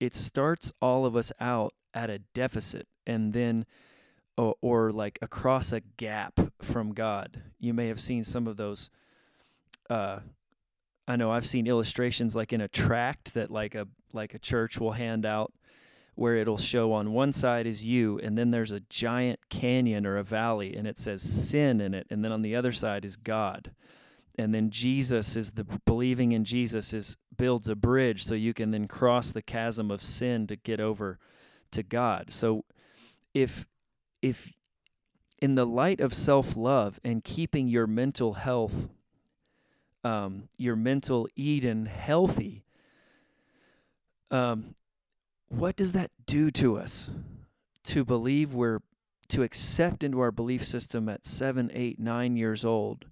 it 0.00 0.14
starts 0.14 0.72
all 0.80 1.04
of 1.04 1.16
us 1.16 1.32
out 1.40 1.74
at 1.94 2.10
a 2.10 2.18
deficit 2.34 2.86
and 3.06 3.32
then 3.32 3.66
or, 4.36 4.54
or 4.60 4.92
like 4.92 5.18
across 5.22 5.72
a 5.72 5.80
gap 5.80 6.38
from 6.60 6.92
God. 6.92 7.42
You 7.58 7.74
may 7.74 7.88
have 7.88 8.00
seen 8.00 8.24
some 8.24 8.46
of 8.46 8.56
those 8.56 8.90
uh 9.90 10.20
I 11.08 11.16
know 11.16 11.32
I've 11.32 11.46
seen 11.46 11.66
illustrations 11.66 12.36
like 12.36 12.52
in 12.52 12.60
a 12.60 12.68
tract 12.68 13.32
that 13.32 13.50
like 13.50 13.74
a 13.74 13.88
like 14.12 14.34
a 14.34 14.38
church 14.38 14.78
will 14.78 14.92
hand 14.92 15.24
out 15.24 15.52
where 16.16 16.36
it'll 16.36 16.58
show 16.58 16.92
on 16.92 17.12
one 17.12 17.32
side 17.32 17.66
is 17.66 17.82
you 17.82 18.18
and 18.18 18.36
then 18.36 18.50
there's 18.50 18.72
a 18.72 18.80
giant 18.90 19.40
canyon 19.48 20.04
or 20.04 20.18
a 20.18 20.22
valley 20.22 20.76
and 20.76 20.86
it 20.86 20.98
says 20.98 21.22
sin 21.22 21.80
in 21.80 21.94
it 21.94 22.06
and 22.10 22.22
then 22.22 22.30
on 22.30 22.42
the 22.42 22.54
other 22.54 22.72
side 22.72 23.06
is 23.06 23.16
God. 23.16 23.72
And 24.36 24.54
then 24.54 24.70
Jesus 24.70 25.34
is 25.34 25.52
the 25.52 25.64
believing 25.86 26.32
in 26.32 26.44
Jesus 26.44 26.92
is 26.92 27.16
builds 27.36 27.70
a 27.70 27.74
bridge 27.74 28.24
so 28.24 28.34
you 28.34 28.52
can 28.52 28.70
then 28.70 28.86
cross 28.86 29.32
the 29.32 29.42
chasm 29.42 29.90
of 29.90 30.02
sin 30.02 30.46
to 30.48 30.56
get 30.56 30.78
over 30.78 31.18
to 31.70 31.82
God. 31.82 32.30
So 32.30 32.66
if 33.32 33.66
if 34.20 34.52
in 35.40 35.54
the 35.54 35.64
light 35.64 36.00
of 36.00 36.12
self-love 36.12 37.00
and 37.02 37.24
keeping 37.24 37.66
your 37.66 37.86
mental 37.86 38.34
health 38.34 38.88
um, 40.04 40.48
your 40.56 40.76
mental 40.76 41.28
Eden 41.36 41.86
healthy, 41.86 42.64
um, 44.30 44.74
what 45.48 45.76
does 45.76 45.92
that 45.92 46.10
do 46.26 46.50
to 46.52 46.78
us 46.78 47.10
to 47.84 48.04
believe 48.04 48.54
we're 48.54 48.80
to 49.28 49.42
accept 49.42 50.02
into 50.02 50.20
our 50.20 50.30
belief 50.30 50.64
system 50.64 51.08
at 51.08 51.24
seven, 51.24 51.70
eight, 51.74 51.98
nine 51.98 52.36
years 52.36 52.64
old 52.64 53.04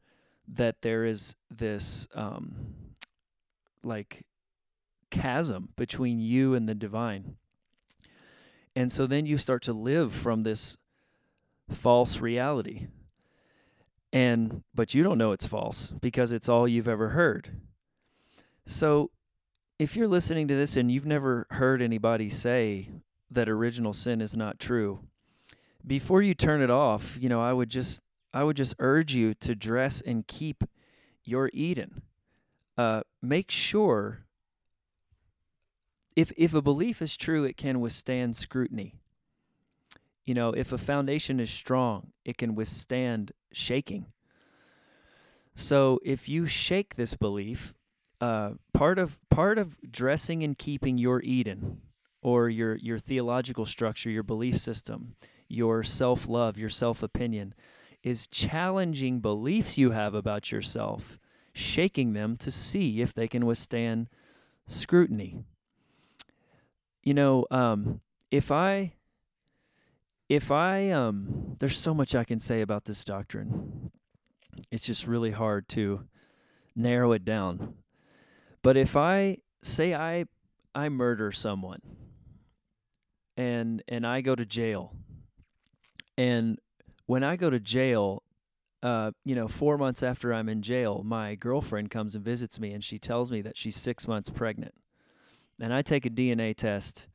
that 0.49 0.81
there 0.83 1.05
is 1.05 1.37
this 1.50 2.09
um, 2.14 2.55
like 3.83 4.25
chasm 5.11 5.71
between 5.76 6.19
you 6.21 6.55
and 6.55 6.69
the 6.69 6.75
divine. 6.75 7.37
And 8.75 8.93
so 8.93 9.07
then 9.07 9.26
you 9.26 9.38
start 9.38 9.62
to 9.64 9.73
live 9.73 10.12
from 10.12 10.43
this 10.43 10.76
false 11.71 12.21
reality. 12.21 12.88
And 14.12 14.62
but 14.75 14.94
you 14.94 15.02
don't 15.02 15.18
know 15.18 15.32
it's 15.32 15.46
false 15.46 15.92
because 16.00 16.32
it's 16.32 16.48
all 16.48 16.66
you've 16.66 16.88
ever 16.88 17.10
heard. 17.10 17.50
So 18.66 19.10
if 19.78 19.96
you're 19.96 20.08
listening 20.08 20.48
to 20.48 20.54
this 20.54 20.76
and 20.76 20.90
you've 20.90 21.06
never 21.06 21.46
heard 21.50 21.82
anybody 21.82 22.28
say 22.28 22.90
that 23.30 23.48
original 23.48 23.92
sin 23.92 24.20
is 24.20 24.36
not 24.36 24.58
true, 24.58 25.00
before 25.86 26.22
you 26.22 26.34
turn 26.34 26.62
it 26.62 26.70
off, 26.70 27.18
you 27.20 27.28
know, 27.28 27.40
I 27.40 27.52
would 27.52 27.68
just 27.68 28.02
I 28.32 28.44
would 28.44 28.56
just 28.56 28.75
urge 28.78 29.14
you 29.14 29.34
to 29.34 29.54
dress 29.54 30.02
and 30.02 30.26
keep 30.26 30.64
your 31.25 31.50
Eden. 31.52 32.02
Uh, 32.76 33.02
make 33.22 33.50
sure 33.50 34.26
if 36.14 36.32
if 36.36 36.54
a 36.54 36.62
belief 36.62 37.00
is 37.02 37.16
true, 37.16 37.44
it 37.44 37.56
can 37.56 37.80
withstand 37.80 38.36
scrutiny. 38.36 38.94
You 40.25 40.34
know, 40.34 40.50
if 40.50 40.72
a 40.72 40.78
foundation 40.78 41.38
is 41.38 41.50
strong, 41.50 42.12
it 42.25 42.36
can 42.36 42.54
withstand 42.54 43.32
shaking. 43.56 44.06
So 45.54 45.98
if 46.04 46.28
you 46.28 46.46
shake 46.46 46.96
this 46.96 47.16
belief, 47.16 47.75
uh, 48.20 48.52
part 48.72 48.98
of 48.98 49.18
part 49.30 49.58
of 49.58 49.78
dressing 49.90 50.42
and 50.42 50.56
keeping 50.56 50.98
your 50.98 51.22
Eden 51.22 51.80
or 52.22 52.48
your 52.48 52.76
your 52.76 52.98
theological 52.98 53.64
structure, 53.64 54.10
your 54.10 54.22
belief 54.22 54.58
system, 54.58 55.16
your 55.48 55.82
self 55.82 56.28
love, 56.28 56.58
your 56.58 56.68
self 56.68 57.02
opinion, 57.02 57.54
is 58.02 58.26
challenging 58.26 59.20
beliefs 59.20 59.78
you 59.78 59.90
have 59.90 60.14
about 60.14 60.52
yourself, 60.52 61.18
shaking 61.54 62.12
them 62.12 62.36
to 62.36 62.50
see 62.50 63.00
if 63.00 63.14
they 63.14 63.28
can 63.28 63.46
withstand 63.46 64.08
scrutiny. 64.66 65.38
You 67.02 67.14
know, 67.14 67.46
um, 67.50 68.00
if 68.30 68.50
I 68.50 68.92
if 70.28 70.50
I 70.50 70.90
um, 70.90 71.56
there's 71.59 71.78
so 71.78 71.95
much 71.95 72.14
I 72.14 72.25
can 72.25 72.38
say 72.38 72.61
about 72.61 72.85
this 72.85 73.04
doctrine. 73.04 73.90
It's 74.71 74.87
just 74.87 75.06
really 75.06 75.30
hard 75.30 75.68
to 75.71 76.06
narrow 76.75 77.12
it 77.12 77.25
down. 77.25 77.75
But 78.62 78.76
if 78.76 78.97
I 78.97 79.38
say 79.62 79.95
I 79.95 80.25
I 80.75 80.88
murder 80.88 81.33
someone 81.33 81.80
and 83.37 83.83
and 83.88 84.06
I 84.06 84.21
go 84.21 84.35
to 84.35 84.45
jail 84.45 84.95
and 86.18 86.59
when 87.06 87.23
I 87.23 87.37
go 87.37 87.50
to 87.50 87.61
jail 87.61 88.23
uh, 88.83 89.11
you 89.25 89.35
know, 89.35 89.49
four 89.49 89.76
months 89.78 90.04
after 90.04 90.33
I'm 90.33 90.49
in 90.49 90.62
jail, 90.62 91.02
my 91.04 91.35
girlfriend 91.35 91.90
comes 91.90 92.14
and 92.14 92.25
visits 92.25 92.61
me 92.61 92.73
and 92.73 92.85
she 92.85 92.99
tells 93.00 93.33
me 93.33 93.40
that 93.42 93.56
she's 93.56 93.75
six 93.75 94.06
months 94.06 94.30
pregnant. 94.30 94.75
And 95.59 95.75
I 95.75 95.83
take 95.83 96.06
a 96.06 96.11
DNA 96.11 96.54
test 96.54 97.09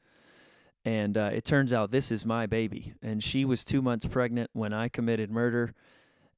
and 0.86 1.18
uh, 1.18 1.30
it 1.34 1.44
turns 1.46 1.74
out 1.74 1.92
this 1.92 2.12
is 2.12 2.26
my 2.26 2.46
baby. 2.46 2.94
And 3.02 3.24
she 3.24 3.46
was 3.46 3.64
two 3.64 3.82
months 3.82 4.06
pregnant 4.06 4.50
when 4.54 4.74
I 4.74 4.90
committed 4.90 5.30
murder. 5.32 5.74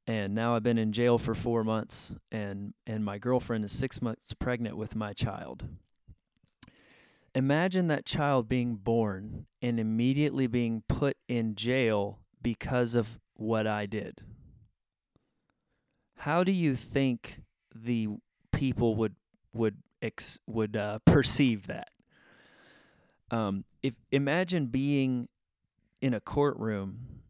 and 0.06 0.36
now 0.36 0.56
I've 0.56 0.64
been 0.64 0.78
in 0.78 0.92
jail 0.92 1.18
for 1.18 1.34
four 1.34 1.64
months, 1.64 2.14
and 2.32 2.74
and 2.86 3.06
my 3.06 3.18
girlfriend 3.18 3.64
is 3.64 3.72
six 3.72 4.02
months 4.02 4.34
pregnant 4.34 4.76
with 4.78 4.96
my 4.96 5.14
child. 5.14 5.64
Imagine 7.36 7.88
that 7.88 8.06
child 8.06 8.48
being 8.48 8.76
born 8.76 9.48
and 9.62 9.80
immediately 9.80 10.46
being 10.46 10.84
put 10.88 11.18
in 11.28 11.56
jail 11.56 12.20
because 12.42 12.96
of 12.96 13.20
what 13.36 13.66
I 13.66 13.86
did. 13.86 14.22
How 16.18 16.44
do 16.44 16.52
you 16.52 16.76
think 16.76 17.42
the 17.74 18.10
people 18.52 18.96
would 18.96 19.16
would 19.54 19.78
ex, 20.02 20.38
would 20.48 20.76
uh, 20.76 21.00
perceive 21.06 21.68
that? 21.68 21.88
Um, 23.32 23.66
if 23.82 23.96
imagine 24.12 24.68
being 24.68 25.28
in 26.02 26.14
a 26.14 26.20
courtroom 26.20 27.22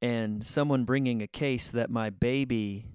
and 0.00 0.44
someone 0.44 0.84
bringing 0.84 1.22
a 1.22 1.26
case 1.26 1.70
that 1.70 1.90
my 1.90 2.10
baby 2.10 2.86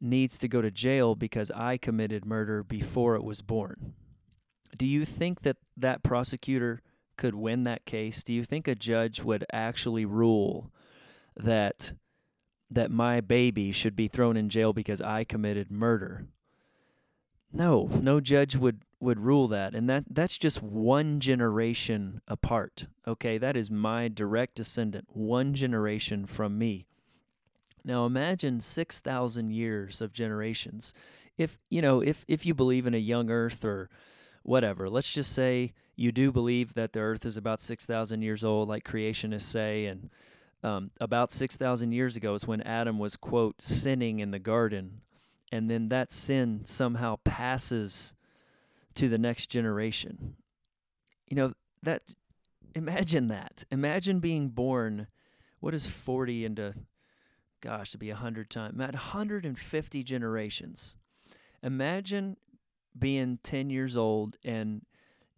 needs 0.00 0.38
to 0.38 0.48
go 0.48 0.62
to 0.62 0.70
jail 0.70 1.14
because 1.14 1.50
I 1.50 1.76
committed 1.76 2.24
murder 2.24 2.62
before 2.62 3.16
it 3.16 3.24
was 3.24 3.42
born. 3.42 3.94
Do 4.76 4.86
you 4.86 5.04
think 5.04 5.42
that 5.42 5.58
that 5.76 6.02
prosecutor 6.02 6.80
could 7.16 7.34
win 7.34 7.64
that 7.64 7.84
case? 7.84 8.24
Do 8.24 8.32
you 8.32 8.42
think 8.44 8.66
a 8.66 8.74
judge 8.74 9.22
would 9.22 9.44
actually 9.52 10.04
rule 10.04 10.72
that 11.36 11.92
that 12.72 12.90
my 12.90 13.20
baby 13.20 13.72
should 13.72 13.96
be 13.96 14.06
thrown 14.06 14.36
in 14.36 14.48
jail 14.48 14.72
because 14.72 15.00
I 15.00 15.24
committed 15.24 15.70
murder? 15.70 16.26
No, 17.52 17.88
no 18.00 18.20
judge 18.20 18.56
would 18.56 18.82
would 19.00 19.18
rule 19.18 19.48
that 19.48 19.74
and 19.74 19.88
that 19.88 20.04
that's 20.10 20.36
just 20.36 20.62
one 20.62 21.20
generation 21.20 22.20
apart 22.28 22.86
okay? 23.08 23.38
That 23.38 23.56
is 23.56 23.70
my 23.70 24.08
direct 24.08 24.54
descendant 24.56 25.08
one 25.12 25.54
generation 25.54 26.26
from 26.26 26.58
me. 26.58 26.86
Now 27.84 28.04
imagine 28.04 28.60
6000 28.60 29.50
years 29.50 30.00
of 30.00 30.12
generations. 30.12 30.94
If 31.38 31.58
you 31.70 31.82
know 31.82 32.00
if 32.00 32.24
if 32.28 32.44
you 32.44 32.54
believe 32.54 32.86
in 32.86 32.94
a 32.94 32.98
young 32.98 33.30
earth 33.30 33.64
or 33.64 33.88
whatever 34.42 34.88
let's 34.88 35.12
just 35.12 35.32
say 35.32 35.72
you 35.96 36.12
do 36.12 36.32
believe 36.32 36.74
that 36.74 36.92
the 36.92 37.00
earth 37.00 37.26
is 37.26 37.36
about 37.36 37.60
6000 37.60 38.22
years 38.22 38.42
old 38.42 38.68
like 38.68 38.84
creationists 38.84 39.42
say 39.42 39.86
and 39.86 40.10
um, 40.62 40.90
about 41.00 41.30
6000 41.30 41.92
years 41.92 42.16
ago 42.16 42.34
is 42.34 42.46
when 42.46 42.62
adam 42.62 42.98
was 42.98 43.16
quote 43.16 43.60
sinning 43.60 44.18
in 44.18 44.30
the 44.30 44.38
garden 44.38 45.02
and 45.52 45.70
then 45.70 45.88
that 45.88 46.12
sin 46.12 46.60
somehow 46.64 47.16
passes 47.24 48.14
to 48.94 49.08
the 49.08 49.18
next 49.18 49.46
generation. 49.46 50.36
You 51.28 51.36
know, 51.36 51.52
that 51.82 52.02
imagine 52.74 53.28
that. 53.28 53.64
Imagine 53.70 54.20
being 54.20 54.48
born 54.48 55.06
what 55.60 55.74
is 55.74 55.86
40 55.86 56.44
into 56.44 56.74
gosh, 57.60 57.90
to 57.90 57.98
be 57.98 58.08
100 58.08 58.48
times, 58.48 58.78
150 58.78 60.02
generations. 60.02 60.96
Imagine 61.62 62.36
being 62.98 63.38
10 63.42 63.70
years 63.70 63.96
old 63.96 64.36
and 64.44 64.82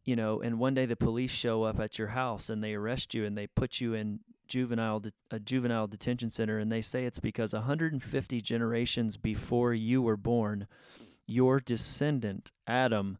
you 0.05 0.17
know, 0.17 0.41
and 0.41 0.59
one 0.59 0.75
day 0.75 0.85
the 0.85 0.97
police 0.97 1.31
show 1.31 1.63
up 1.63 1.79
at 1.79 1.97
your 1.97 2.09
house 2.09 2.51
and 2.51 2.63
they 2.63 2.75
arrest 2.75 3.15
you 3.15 3.25
and 3.25 3.39
they 3.39 3.47
put 3.47 3.81
you 3.81 3.95
in 3.95 4.19
juvenile 4.53 5.01
de- 5.01 5.11
a 5.31 5.39
juvenile 5.39 5.87
detention 5.87 6.29
center 6.29 6.59
and 6.59 6.71
they 6.71 6.83
say 6.83 7.05
it's 7.05 7.21
because 7.21 7.53
150 7.53 8.41
generations 8.41 9.17
before 9.17 9.73
you 9.73 10.03
were 10.03 10.17
born 10.17 10.67
your 11.27 11.61
descendant 11.61 12.51
Adam 12.67 13.19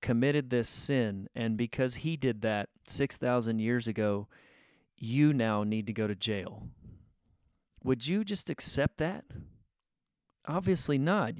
committed 0.00 0.50
this 0.50 0.68
sin, 0.68 1.28
and 1.34 1.56
because 1.56 1.96
he 1.96 2.16
did 2.16 2.42
that 2.42 2.68
6,000 2.86 3.58
years 3.58 3.88
ago, 3.88 4.28
you 4.96 5.32
now 5.32 5.64
need 5.64 5.86
to 5.86 5.92
go 5.92 6.06
to 6.06 6.14
jail. 6.14 6.68
Would 7.84 8.06
you 8.06 8.24
just 8.24 8.50
accept 8.50 8.98
that? 8.98 9.24
Obviously 10.46 10.98
not. 10.98 11.34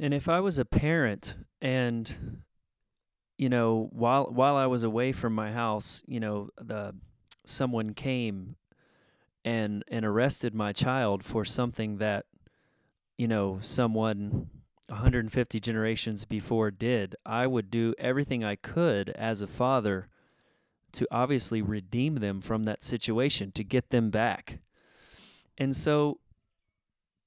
And 0.00 0.14
if 0.14 0.28
I 0.28 0.40
was 0.40 0.58
a 0.58 0.64
parent 0.64 1.34
and 1.60 2.42
you 3.38 3.48
know 3.48 3.88
while 3.92 4.26
while 4.26 4.56
I 4.56 4.66
was 4.66 4.82
away 4.82 5.12
from 5.12 5.34
my 5.34 5.52
house, 5.52 6.02
you 6.06 6.20
know, 6.20 6.50
the 6.60 6.94
someone 7.46 7.94
came 7.94 8.56
and 9.44 9.84
and 9.88 10.04
arrested 10.04 10.54
my 10.54 10.72
child 10.72 11.24
for 11.24 11.44
something 11.44 11.98
that 11.98 12.26
you 13.18 13.28
know 13.28 13.58
someone 13.60 14.48
150 14.88 15.60
generations 15.60 16.24
before 16.24 16.70
did, 16.70 17.16
I 17.24 17.46
would 17.46 17.70
do 17.70 17.94
everything 17.98 18.44
I 18.44 18.56
could 18.56 19.10
as 19.10 19.40
a 19.40 19.46
father 19.46 20.08
to 20.92 21.06
obviously 21.10 21.62
redeem 21.62 22.16
them 22.16 22.40
from 22.40 22.64
that 22.64 22.82
situation, 22.82 23.50
to 23.52 23.64
get 23.64 23.90
them 23.90 24.10
back. 24.10 24.60
And 25.58 25.74
so, 25.74 26.20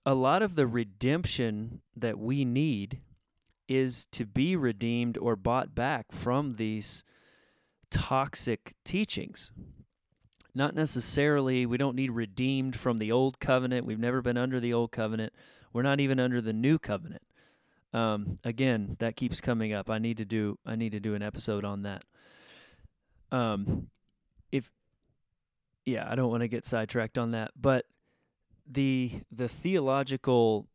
a 0.05 0.13
lot 0.13 0.41
of 0.41 0.55
the 0.55 0.67
redemption 0.67 1.81
that 1.95 2.17
we 2.17 2.45
need 2.45 3.01
is 3.67 4.06
to 4.12 4.25
be 4.25 4.56
redeemed 4.56 5.17
or 5.17 5.36
bought 5.36 5.75
back 5.75 6.12
from 6.12 6.56
these 6.56 7.03
toxic 7.89 8.73
teachings. 8.84 9.51
Not 10.56 10.73
necessarily, 10.73 11.65
we 11.65 11.77
don't 11.77 11.95
need 11.95 12.12
redeemed 12.12 12.75
from 12.75 12.97
the 12.97 13.12
old 13.12 13.39
covenant. 13.39 13.86
We've 13.86 13.99
never 13.99 14.21
been 14.21 14.38
under 14.38 14.60
the 14.60 14.73
old 14.73 14.91
covenant. 14.91 15.34
We're 15.71 15.84
not 15.84 15.99
even 15.99 16.19
under 16.19 16.41
the 16.41 16.53
new 16.53 16.80
covenant. 16.80 17.21
Um, 17.93 18.39
again, 18.43 18.97
that 18.99 19.15
keeps 19.15 19.39
coming 19.39 19.73
up. 19.73 19.89
I 19.89 19.99
need 19.99 20.17
to 20.17 20.25
do 20.25 20.58
I 20.65 20.75
need 20.75 20.91
to 20.91 20.99
do 20.99 21.13
an 21.15 21.21
episode 21.21 21.63
on 21.63 21.84
that. 21.84 22.03
Um, 23.32 23.88
if 24.51 24.71
yeah, 25.86 26.08
I 26.10 26.15
don't 26.15 26.30
want 26.30 26.41
to 26.41 26.47
get 26.47 26.65
sidetracked 26.65 27.17
on 27.17 27.32
that, 27.32 27.51
but 27.60 27.86
the 28.69 29.12
the 29.32 29.47
theological 29.47 30.67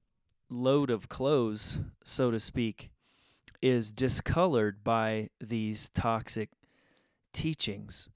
load 0.52 0.90
of 0.90 1.08
clothes, 1.08 1.78
so 2.04 2.30
to 2.30 2.38
speak, 2.38 2.90
is 3.62 3.92
discolored 3.92 4.84
by 4.84 5.30
these 5.40 5.88
toxic 5.90 6.50
teachings. 7.32 8.08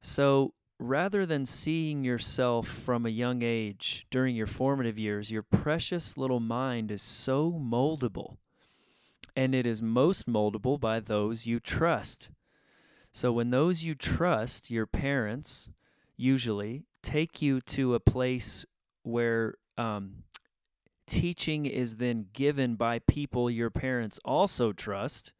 So 0.00 0.54
rather 0.78 1.26
than 1.26 1.46
seeing 1.46 2.04
yourself 2.04 2.66
from 2.66 3.04
a 3.04 3.10
young 3.10 3.42
age 3.42 4.06
during 4.10 4.34
your 4.34 4.46
formative 4.46 4.98
years, 4.98 5.30
your 5.30 5.42
precious 5.42 6.16
little 6.16 6.40
mind 6.40 6.90
is 6.90 7.02
so 7.02 7.52
moldable. 7.52 8.36
And 9.36 9.54
it 9.54 9.66
is 9.66 9.80
most 9.80 10.26
moldable 10.26 10.78
by 10.78 11.00
those 11.00 11.46
you 11.46 11.60
trust. 11.60 12.30
So 13.12 13.32
when 13.32 13.50
those 13.50 13.82
you 13.82 13.94
trust, 13.94 14.70
your 14.70 14.86
parents, 14.86 15.70
usually, 16.16 16.84
take 17.02 17.42
you 17.42 17.60
to 17.60 17.94
a 17.94 18.00
place 18.00 18.64
where 19.02 19.54
um, 19.76 20.24
teaching 21.06 21.66
is 21.66 21.96
then 21.96 22.26
given 22.32 22.76
by 22.76 23.00
people 23.00 23.50
your 23.50 23.70
parents 23.70 24.18
also 24.24 24.72
trust, 24.72 25.32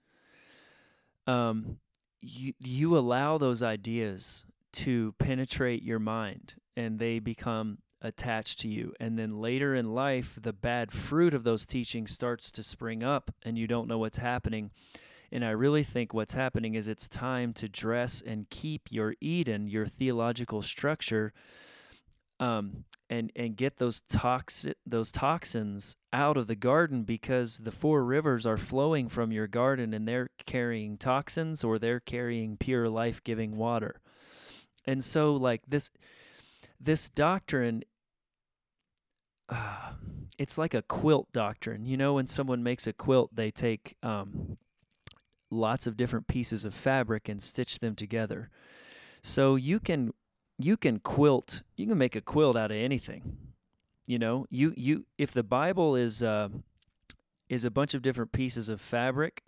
um, 1.27 1.79
you, 2.21 2.55
you 2.59 2.97
allow 2.97 3.39
those 3.39 3.63
ideas 3.63 4.45
to 4.73 5.15
penetrate 5.19 5.83
your 5.83 5.99
mind 5.99 6.55
and 6.77 6.99
they 6.99 7.19
become 7.19 7.79
attached 8.01 8.61
to 8.61 8.69
you. 8.69 8.93
And 8.99 9.19
then 9.19 9.41
later 9.41 9.75
in 9.75 9.95
life, 9.95 10.39
the 10.41 10.53
bad 10.53 10.93
fruit 10.93 11.35
of 11.35 11.45
those 11.45 11.67
teachings 11.67 12.13
starts 12.13 12.51
to 12.53 12.63
spring 12.63 13.03
up 13.03 13.31
and 13.43 13.57
you 13.57 13.67
don't 13.67 13.89
know 13.89 13.99
what's 13.99 14.19
happening. 14.19 14.71
And 15.31 15.45
I 15.45 15.51
really 15.51 15.83
think 15.83 16.13
what's 16.13 16.35
happening 16.35 16.75
is 16.75 16.89
it's 16.89 17.09
time 17.09 17.53
to 17.55 17.69
dress 17.69 18.23
and 18.25 18.51
keep 18.51 18.91
your 18.91 19.15
Eden, 19.21 19.67
your 19.67 19.87
theological 19.87 20.61
structure, 20.61 21.33
um, 22.43 22.85
and 23.09 23.31
and 23.37 23.57
get 23.57 23.77
those 23.77 24.01
toxic 24.01 24.77
those 24.85 25.13
toxins 25.13 25.97
out 26.13 26.37
of 26.37 26.49
the 26.49 26.57
garden 26.57 27.05
because 27.05 27.59
the 27.59 27.71
four 27.71 28.05
rivers 28.05 28.45
are 28.45 28.57
flowing 28.57 29.09
from 29.09 29.31
your 29.31 29.47
garden 29.47 29.95
and 29.95 30.09
they're 30.09 30.31
carrying 30.45 30.99
toxins 30.99 31.63
or 31.63 31.79
they're 31.79 32.01
carrying 32.01 32.57
pure 32.57 32.89
life 32.89 33.23
giving 33.23 33.55
water. 33.57 34.01
And 34.87 35.05
so 35.05 35.35
like 35.35 35.63
this 35.69 35.91
this 36.81 37.09
doctrine 37.11 37.85
uh, 39.49 39.93
it's 40.37 40.59
like 40.59 40.75
a 40.75 40.83
quilt 40.83 41.29
doctrine. 41.33 41.87
You 41.87 41.97
know 41.97 42.15
when 42.15 42.27
someone 42.27 42.65
makes 42.65 42.89
a 42.89 42.93
quilt 42.93 43.31
they 43.33 43.53
take 43.53 43.95
um, 44.03 44.59
lots 45.49 45.87
of 45.87 45.97
different 45.97 46.27
pieces 46.27 46.65
of 46.65 46.75
fabric 46.75 47.29
and 47.29 47.41
stitch 47.41 47.79
them 47.79 47.95
together. 47.95 48.51
So 49.23 49.55
you 49.55 49.79
can 49.79 50.13
you 50.65 50.77
can 50.77 50.99
quilt 50.99 51.63
you 51.77 51.87
can 51.87 51.99
make 51.99 52.17
a 52.17 52.21
quilt 52.21 52.57
out 52.57 52.71
of 52.71 52.77
anything. 52.77 53.37
You 54.07 54.19
know, 54.19 54.47
you 54.51 54.75
you 54.77 55.07
if 55.19 55.33
the 55.33 55.43
Bible 55.43 55.97
is 55.97 56.23
uh, 56.23 56.49
is 57.49 57.65
a 57.65 57.71
bunch 57.71 57.95
of 57.95 58.03
different 58.03 58.33
pieces 58.33 58.69
of 58.69 58.81
fabric, 58.81 59.43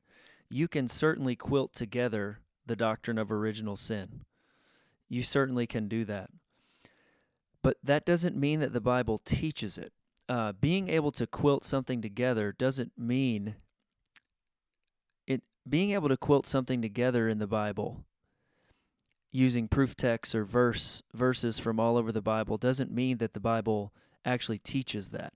you 0.48 0.68
can 0.68 0.88
certainly 0.88 1.36
quilt 1.36 1.72
together 1.72 2.38
the 2.66 2.76
doctrine 2.76 3.18
of 3.18 3.32
original 3.32 3.76
sin. 3.76 4.24
You 5.08 5.22
certainly 5.22 5.66
can 5.66 5.88
do 5.88 6.04
that. 6.04 6.30
But 7.62 7.78
that 7.82 8.04
doesn't 8.04 8.36
mean 8.36 8.60
that 8.60 8.72
the 8.72 8.80
Bible 8.80 9.18
teaches 9.18 9.78
it. 9.78 9.92
Uh, 10.28 10.52
being 10.52 10.88
able 10.88 11.12
to 11.12 11.26
quilt 11.26 11.64
something 11.64 12.00
together 12.00 12.54
doesn't 12.56 12.92
mean 12.96 13.56
it. 15.26 15.42
Being 15.68 15.90
able 15.90 16.08
to 16.08 16.16
quilt 16.16 16.46
something 16.46 16.80
together 16.80 17.28
in 17.28 17.38
the 17.38 17.46
Bible, 17.46 18.04
using 19.34 19.66
proof 19.66 19.96
texts 19.96 20.32
or 20.32 20.44
verse 20.44 21.02
verses 21.12 21.58
from 21.58 21.80
all 21.80 21.96
over 21.96 22.12
the 22.12 22.22
Bible 22.22 22.56
doesn't 22.56 22.92
mean 22.92 23.18
that 23.18 23.34
the 23.34 23.40
Bible 23.40 23.92
actually 24.24 24.58
teaches 24.58 25.10
that. 25.10 25.32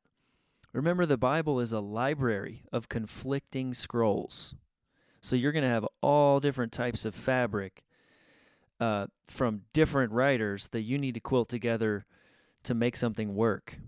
Remember 0.73 1.05
the 1.05 1.17
Bible 1.17 1.59
is 1.59 1.73
a 1.73 1.81
library 1.81 2.63
of 2.73 2.89
conflicting 2.89 3.75
scrolls. 3.75 4.55
So 5.21 5.35
you're 5.35 5.53
going 5.53 5.65
to 5.65 5.69
have 5.69 5.87
all 6.01 6.39
different 6.39 6.71
types 6.71 7.05
of 7.05 7.15
fabric 7.15 7.83
uh, 8.79 9.09
from 9.27 9.63
different 9.73 10.13
writers 10.13 10.69
that 10.69 10.83
you 10.83 10.97
need 10.97 11.15
to 11.15 11.21
quilt 11.21 11.49
together 11.49 12.07
to 12.63 12.75
make 12.75 12.95
something 12.95 13.35
work. 13.35 13.79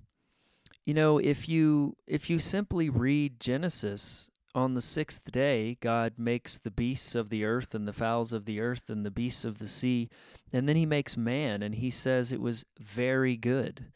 You 0.84 0.94
know, 0.94 1.18
if 1.18 1.48
you 1.48 1.96
if 2.08 2.28
you 2.28 2.40
simply 2.40 2.90
read 2.90 3.38
Genesis 3.38 4.29
on 4.54 4.74
the 4.74 4.80
sixth 4.80 5.30
day, 5.30 5.76
God 5.80 6.14
makes 6.16 6.58
the 6.58 6.70
beasts 6.70 7.14
of 7.14 7.30
the 7.30 7.44
earth 7.44 7.74
and 7.74 7.86
the 7.86 7.92
fowls 7.92 8.32
of 8.32 8.44
the 8.44 8.60
earth 8.60 8.90
and 8.90 9.04
the 9.04 9.10
beasts 9.10 9.44
of 9.44 9.58
the 9.58 9.68
sea, 9.68 10.08
and 10.52 10.68
then 10.68 10.76
He 10.76 10.86
makes 10.86 11.16
man, 11.16 11.62
and 11.62 11.74
He 11.74 11.90
says 11.90 12.32
it 12.32 12.40
was 12.40 12.64
very 12.78 13.36
good. 13.36 13.86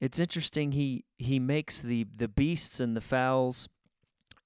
It's 0.00 0.18
interesting. 0.18 0.72
He 0.72 1.04
He 1.18 1.38
makes 1.38 1.80
the 1.82 2.06
the 2.16 2.28
beasts 2.28 2.80
and 2.80 2.96
the 2.96 3.00
fowls 3.00 3.68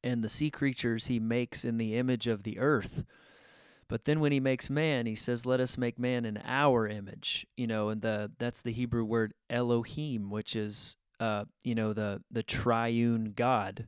and 0.02 0.22
the 0.22 0.28
sea 0.28 0.50
creatures 0.50 1.06
He 1.06 1.20
makes 1.20 1.64
in 1.64 1.78
the 1.78 1.96
image 1.96 2.26
of 2.26 2.42
the 2.42 2.58
earth. 2.58 3.04
But 3.88 4.04
then 4.04 4.20
when 4.20 4.32
he 4.32 4.40
makes 4.40 4.68
man, 4.68 5.06
he 5.06 5.14
says, 5.14 5.46
"Let 5.46 5.60
us 5.60 5.78
make 5.78 5.98
man 5.98 6.24
in 6.24 6.42
our 6.44 6.88
image." 6.88 7.46
You 7.56 7.66
know, 7.66 7.90
and 7.90 8.02
the 8.02 8.32
that's 8.38 8.62
the 8.62 8.72
Hebrew 8.72 9.04
word 9.04 9.32
Elohim, 9.48 10.30
which 10.30 10.56
is 10.56 10.96
uh, 11.20 11.44
you 11.62 11.74
know 11.74 11.92
the 11.92 12.22
the 12.30 12.42
triune 12.42 13.32
God. 13.36 13.86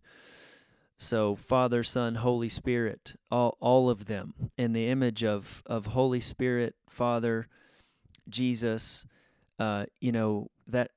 So 0.98 1.36
Father, 1.36 1.84
Son, 1.84 2.16
Holy 2.16 2.48
Spirit, 2.48 3.14
all 3.30 3.56
all 3.60 3.88
of 3.88 4.06
them 4.06 4.34
in 4.58 4.72
the 4.72 4.88
image 4.88 5.22
of 5.22 5.62
of 5.64 5.86
Holy 5.86 6.20
Spirit, 6.20 6.74
Father, 6.88 7.46
Jesus. 8.28 9.06
Uh, 9.60 9.86
you 10.00 10.10
know 10.12 10.50
that 10.66 10.90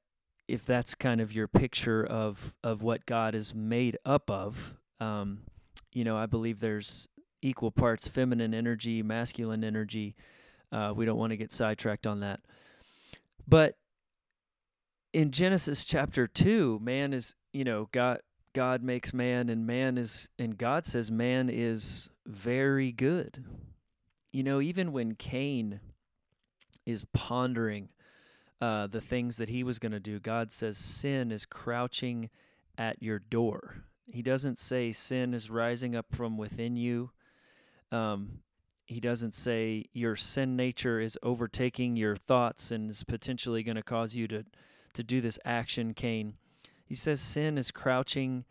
if 0.48 0.66
that's 0.66 0.96
kind 0.96 1.22
of 1.22 1.34
your 1.34 1.48
picture 1.48 2.04
of 2.04 2.56
of 2.64 2.82
what 2.82 3.06
God 3.06 3.36
is 3.36 3.54
made 3.54 3.98
up 4.04 4.30
of, 4.32 4.76
um, 5.00 5.44
you 5.94 6.04
know, 6.04 6.18
I 6.18 6.26
believe 6.26 6.60
there's 6.60 7.08
equal 7.44 7.72
parts 7.72 8.08
feminine 8.08 8.56
energy, 8.56 9.04
masculine 9.04 9.64
energy. 9.64 10.16
Uh, 10.72 10.94
we 10.96 11.06
don't 11.06 11.18
want 11.18 11.32
to 11.32 11.38
get 11.38 11.52
sidetracked 11.52 12.08
on 12.08 12.22
that, 12.22 12.40
but 13.48 13.76
in 15.14 15.30
Genesis 15.30 15.86
chapter 15.86 16.26
two, 16.26 16.80
man 16.82 17.14
is 17.14 17.36
you 17.54 17.64
know 17.64 17.88
God 17.92 18.20
God 18.54 18.84
makes 18.84 19.14
man 19.14 19.50
and 19.50 19.66
man 19.66 19.98
is 19.98 20.30
and 20.38 20.58
God 20.58 20.86
says 20.86 21.10
man 21.10 21.50
is 21.50 22.10
very 22.26 22.92
good. 22.92 23.44
You 24.32 24.44
know, 24.44 24.62
even 24.62 24.92
when 24.92 25.16
Cain 25.16 25.80
is 26.86 27.06
pondering 27.14 27.90
uh, 28.62 28.88
the 28.88 29.02
things 29.02 29.38
that 29.38 29.50
he 29.50 29.64
was 29.64 29.80
going 29.80 29.92
to 29.92 30.00
do, 30.00 30.20
God 30.20 30.52
says 30.52 30.78
sin 30.78 31.32
is 31.32 31.46
crouching 31.46 32.30
at 32.78 33.02
your 33.02 33.20
door. 33.20 33.84
He 34.06 34.22
doesn't 34.22 34.58
say 34.58 34.92
sin 34.92 35.34
is 35.34 35.50
rising 35.50 35.96
up 35.96 36.08
from 36.12 36.38
within 36.38 36.76
you. 36.76 37.12
Um, 37.92 38.40
he 38.86 39.00
doesn't 39.00 39.34
say 39.34 39.86
your 39.94 40.16
sin 40.16 40.56
nature 40.56 41.00
is 41.00 41.18
overtaking 41.24 41.96
your 41.96 42.16
thoughts 42.16 42.72
and 42.72 42.90
is 42.90 43.04
potentially 43.04 43.64
going 43.64 43.78
to 43.78 43.84
cause 43.84 44.16
you 44.16 44.28
to 44.28 44.46
to 44.94 45.04
do 45.04 45.22
this 45.22 45.40
action, 45.46 45.94
Cain. 45.94 46.34
He 46.91 46.95
says 46.95 47.21
sin 47.21 47.58
is 47.58 47.71
crouching 47.71 48.43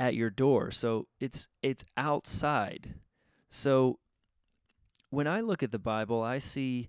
at 0.00 0.16
your 0.16 0.28
door. 0.28 0.72
So 0.72 1.06
it's 1.20 1.48
it's 1.62 1.84
outside. 1.96 2.94
So 3.50 4.00
when 5.10 5.28
I 5.28 5.38
look 5.38 5.62
at 5.62 5.70
the 5.70 5.78
Bible, 5.78 6.20
I 6.20 6.38
see 6.38 6.88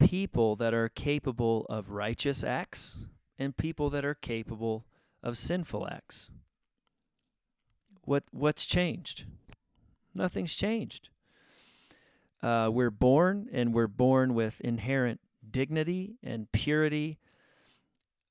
people 0.00 0.56
that 0.56 0.74
are 0.74 0.88
capable 0.88 1.66
of 1.70 1.92
righteous 1.92 2.42
acts 2.42 3.06
and 3.38 3.56
people 3.56 3.90
that 3.90 4.04
are 4.04 4.16
capable 4.16 4.84
of 5.22 5.38
sinful 5.38 5.86
acts. 5.88 6.32
What 8.02 8.24
what's 8.32 8.66
changed? 8.66 9.26
Nothing's 10.16 10.56
changed. 10.56 11.10
Uh, 12.42 12.70
we're 12.72 12.90
born 12.90 13.48
and 13.52 13.72
we're 13.72 13.86
born 13.86 14.34
with 14.34 14.60
inherent 14.62 15.20
dignity 15.48 16.16
and 16.24 16.50
purity 16.50 17.18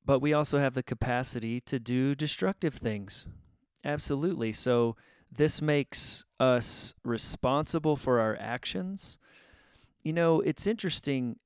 but 0.06 0.20
we 0.20 0.34
also 0.34 0.60
have 0.60 0.74
the 0.74 0.84
capacity 0.84 1.62
to 1.62 1.80
do 1.80 2.14
destructive 2.16 2.74
things. 2.74 3.28
Absolutely. 3.84 4.52
So 4.52 4.96
this 5.32 5.62
makes 5.62 6.26
us 6.40 6.94
responsible 7.04 7.96
for 7.96 8.20
our 8.20 8.38
actions. 8.40 9.18
You 10.04 10.14
know, 10.14 10.42
it's 10.42 10.68
interesting 10.68 11.38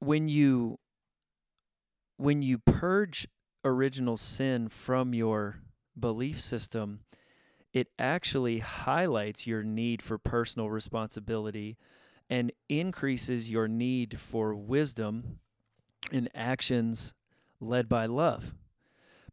when 0.00 0.28
you 0.28 0.78
when 2.16 2.42
you 2.42 2.58
purge 2.58 3.28
original 3.64 4.16
sin 4.16 4.68
from 4.68 5.14
your 5.14 5.60
belief 5.98 6.40
system, 6.40 7.00
it 7.72 7.88
actually 7.98 8.58
highlights 8.58 9.46
your 9.46 9.62
need 9.62 10.02
for 10.02 10.18
personal 10.18 10.68
responsibility 10.70 11.76
and 12.30 12.52
increases 12.68 13.50
your 13.50 13.68
need 13.68 14.18
for 14.18 14.54
wisdom 14.54 15.38
and 16.12 16.28
actions 16.34 17.14
led 17.60 17.88
by 17.88 18.06
love. 18.06 18.54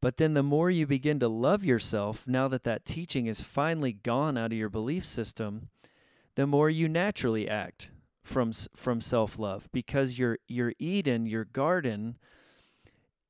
But 0.01 0.17
then 0.17 0.34
the 0.34 0.43
more 0.43 0.69
you 0.69 0.86
begin 0.86 1.19
to 1.19 1.28
love 1.28 1.65
yourself, 1.65 2.28
now 2.28 2.47
that 2.47 2.63
that 2.63 2.86
teaching 2.86 3.28
is 3.28 3.41
finally 3.41 3.93
gone 3.93 4.38
out 4.38 4.51
of 4.51 4.58
your 4.58 4.69
belief 4.69 5.04
system, 5.04 5.69
the 6.36 6.45
more 6.45 6.69
you 6.69 6.88
naturally 6.88 7.49
act 7.49 7.91
from 8.23 8.51
from 8.75 9.01
self-love 9.01 9.69
because 9.71 10.17
your 10.17 10.38
your 10.47 10.73
Eden, 10.80 11.25
your 11.25 11.45
garden 11.45 12.17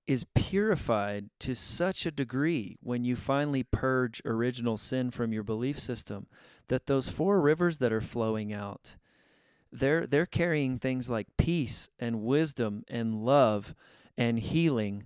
is 0.08 0.26
purified 0.36 1.30
to 1.40 1.54
such 1.54 2.06
a 2.06 2.12
degree 2.12 2.78
when 2.82 3.04
you 3.04 3.16
finally 3.16 3.64
purge 3.64 4.22
original 4.24 4.78
sin 4.78 5.10
from 5.12 5.34
your 5.34 5.44
belief 5.44 5.80
system 5.80 6.28
that 6.68 6.86
those 6.86 7.10
four 7.10 7.42
rivers 7.42 7.80
that 7.80 7.92
are 7.92 8.02
flowing 8.02 8.54
out 8.54 8.96
they're 9.80 10.08
they're 10.08 10.26
carrying 10.26 10.78
things 10.80 11.10
like 11.10 11.28
peace 11.38 11.90
and 12.00 12.22
wisdom 12.22 12.84
and 12.88 13.24
love 13.24 13.76
and 14.18 14.40
healing 14.40 15.06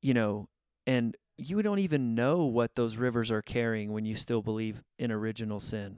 you 0.00 0.14
know 0.14 0.48
and 0.86 1.16
you 1.40 1.62
don't 1.62 1.78
even 1.78 2.14
know 2.14 2.44
what 2.44 2.74
those 2.74 2.96
rivers 2.96 3.30
are 3.30 3.42
carrying 3.42 3.92
when 3.92 4.04
you 4.04 4.14
still 4.14 4.42
believe 4.42 4.82
in 4.98 5.10
original 5.10 5.58
sin. 5.58 5.96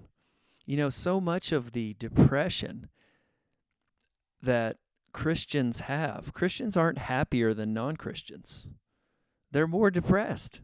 You 0.67 0.77
know 0.77 0.88
so 0.88 1.21
much 1.21 1.51
of 1.51 1.73
the 1.73 1.95
depression 1.95 2.88
that 4.41 4.77
Christians 5.12 5.81
have 5.81 6.33
Christians 6.33 6.77
aren't 6.77 6.99
happier 6.99 7.55
than 7.55 7.73
non-Christians. 7.73 8.69
They're 9.51 9.67
more 9.67 9.91
depressed 9.91 10.61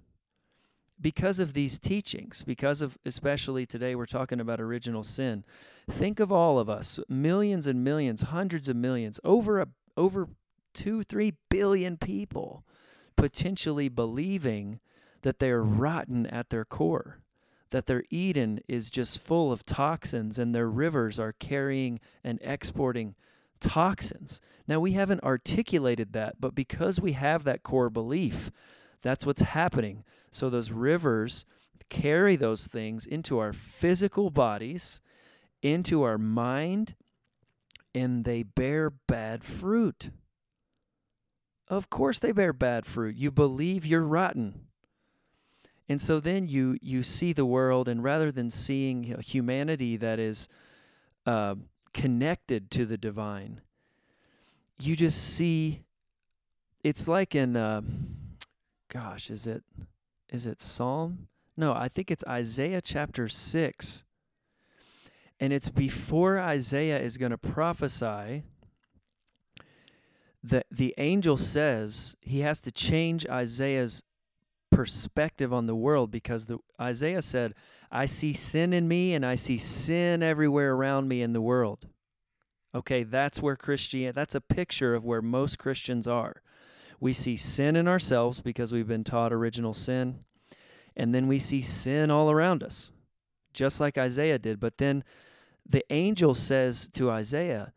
because 1.01 1.41
of 1.41 1.53
these 1.53 1.79
teachings, 1.79 2.43
because 2.43 2.83
of 2.83 2.99
especially 3.05 3.67
today 3.67 3.95
we're 3.95 4.07
talking 4.07 4.41
about 4.41 4.61
original 4.61 5.03
sin. 5.03 5.45
Think 5.91 6.21
of 6.21 6.33
all 6.33 6.59
of 6.59 6.69
us, 6.69 6.99
millions 7.09 7.67
and 7.67 7.85
millions, 7.85 8.23
hundreds 8.23 8.69
of 8.69 8.77
millions, 8.77 9.21
over 9.25 9.61
a 9.61 9.69
over 9.97 10.29
2 10.75 11.03
3 11.03 11.35
billion 11.49 11.97
people 11.97 12.65
potentially 13.17 13.89
believing 13.89 14.81
that 15.23 15.39
they're 15.39 15.63
rotten 15.63 16.27
at 16.27 16.51
their 16.51 16.65
core. 16.65 17.19
That 17.71 17.87
their 17.87 18.05
Eden 18.09 18.61
is 18.67 18.91
just 18.91 19.21
full 19.21 19.53
of 19.53 19.65
toxins 19.65 20.39
and 20.39 20.55
their 20.55 20.71
rivers 20.71 21.21
are 21.21 21.33
carrying 21.33 22.01
and 22.25 22.39
exporting 22.43 23.15
toxins. 23.61 24.41
Now, 24.67 24.81
we 24.81 24.93
haven't 24.93 25.23
articulated 25.23 26.13
that, 26.13 26.41
but 26.41 26.55
because 26.55 27.01
we 27.01 27.13
have 27.13 27.45
that 27.45 27.63
core 27.63 27.91
belief, 27.91 28.51
that's 29.03 29.25
what's 29.27 29.41
happening. 29.41 30.05
So 30.31 30.51
those 30.51 30.71
rivers 30.71 31.47
carry 31.89 32.37
those 32.37 32.67
things 32.67 33.07
into 33.07 33.39
our 33.39 33.53
physical 33.53 34.31
bodies, 34.31 35.01
into 35.63 36.03
our 36.03 36.19
mind, 36.19 36.95
and 37.95 38.25
they 38.25 38.43
bear 38.43 38.91
bad 38.91 39.45
fruit. 39.45 40.11
Of 41.69 41.91
course 41.91 42.19
they 42.19 42.33
bear 42.33 42.53
bad 42.53 42.87
fruit. 42.87 43.17
You 43.17 43.31
believe 43.31 43.85
you're 43.85 44.03
rotten. 44.03 44.67
And 45.89 46.01
so 46.01 46.21
then 46.21 46.49
you 46.49 46.77
you 46.83 47.03
see 47.03 47.33
the 47.33 47.47
world 47.47 47.89
and 47.89 48.05
rather 48.05 48.31
than 48.31 48.51
seeing 48.51 49.19
humanity 49.21 49.97
that 49.97 50.19
is 50.19 50.49
uh, 51.25 51.55
connected 51.95 52.71
to 52.73 52.85
the 52.85 52.99
divine, 52.99 53.63
you 54.79 54.95
just 54.97 55.35
see 55.35 55.83
it's 56.85 57.09
like 57.09 57.35
in 57.35 57.57
uh, 57.57 57.81
gosh, 58.89 59.31
is 59.31 59.47
it 59.47 59.63
is 60.31 60.47
it 60.47 60.61
Psalm? 60.61 61.29
No, 61.57 61.73
I 61.73 61.89
think 61.89 62.11
it's 62.11 62.25
Isaiah 62.27 62.81
chapter 62.81 63.29
6. 63.29 64.05
And 65.41 65.53
it's 65.53 65.69
before 65.69 66.39
Isaiah 66.39 67.01
is 67.01 67.17
going 67.17 67.31
to 67.31 67.39
prophesy 67.39 68.43
that 70.43 70.67
the 70.71 70.95
angel 70.99 71.37
says 71.37 72.17
he 72.21 72.41
has 72.41 72.61
to 72.63 72.73
change 72.73 73.27
Isaiah's 73.27 74.03
perspective 74.71 75.53
on 75.53 75.67
the 75.67 75.75
world 75.75 76.11
because 76.11 76.47
the 76.47 76.59
Isaiah 76.81 77.23
said, 77.23 77.55
"I 77.91 78.07
see 78.07 78.33
sin 78.33 78.73
in 78.73 78.87
me 78.87 79.15
and 79.15 79.25
I 79.25 79.35
see 79.35 79.59
sin 79.59 80.23
everywhere 80.23 80.75
around 80.75 81.09
me 81.09 81.23
in 81.23 81.33
the 81.33 81.41
world." 81.41 81.89
Okay, 82.75 83.03
that's 83.03 83.41
where 83.41 83.57
Christianity, 83.57 84.15
that's 84.15 84.35
a 84.35 84.41
picture 84.41 84.95
of 84.95 85.05
where 85.05 85.23
most 85.23 85.59
Christians 85.59 86.07
are. 86.07 86.43
We 87.01 87.13
see 87.13 87.37
sin 87.37 87.77
in 87.77 87.87
ourselves 87.87 88.41
because 88.41 88.73
we've 88.73 88.89
been 88.89 89.05
taught 89.05 89.33
original 89.33 89.73
sin, 89.73 90.25
and 90.97 91.15
then 91.15 91.29
we 91.29 91.39
see 91.39 91.61
sin 91.61 92.11
all 92.11 92.31
around 92.31 92.63
us, 92.63 92.93
just 93.53 93.81
like 93.81 93.97
Isaiah 93.97 94.39
did. 94.39 94.59
But 94.59 94.79
then 94.79 95.05
the 95.69 95.85
angel 95.91 96.35
says 96.35 96.89
to 96.95 97.11
Isaiah, 97.11 97.73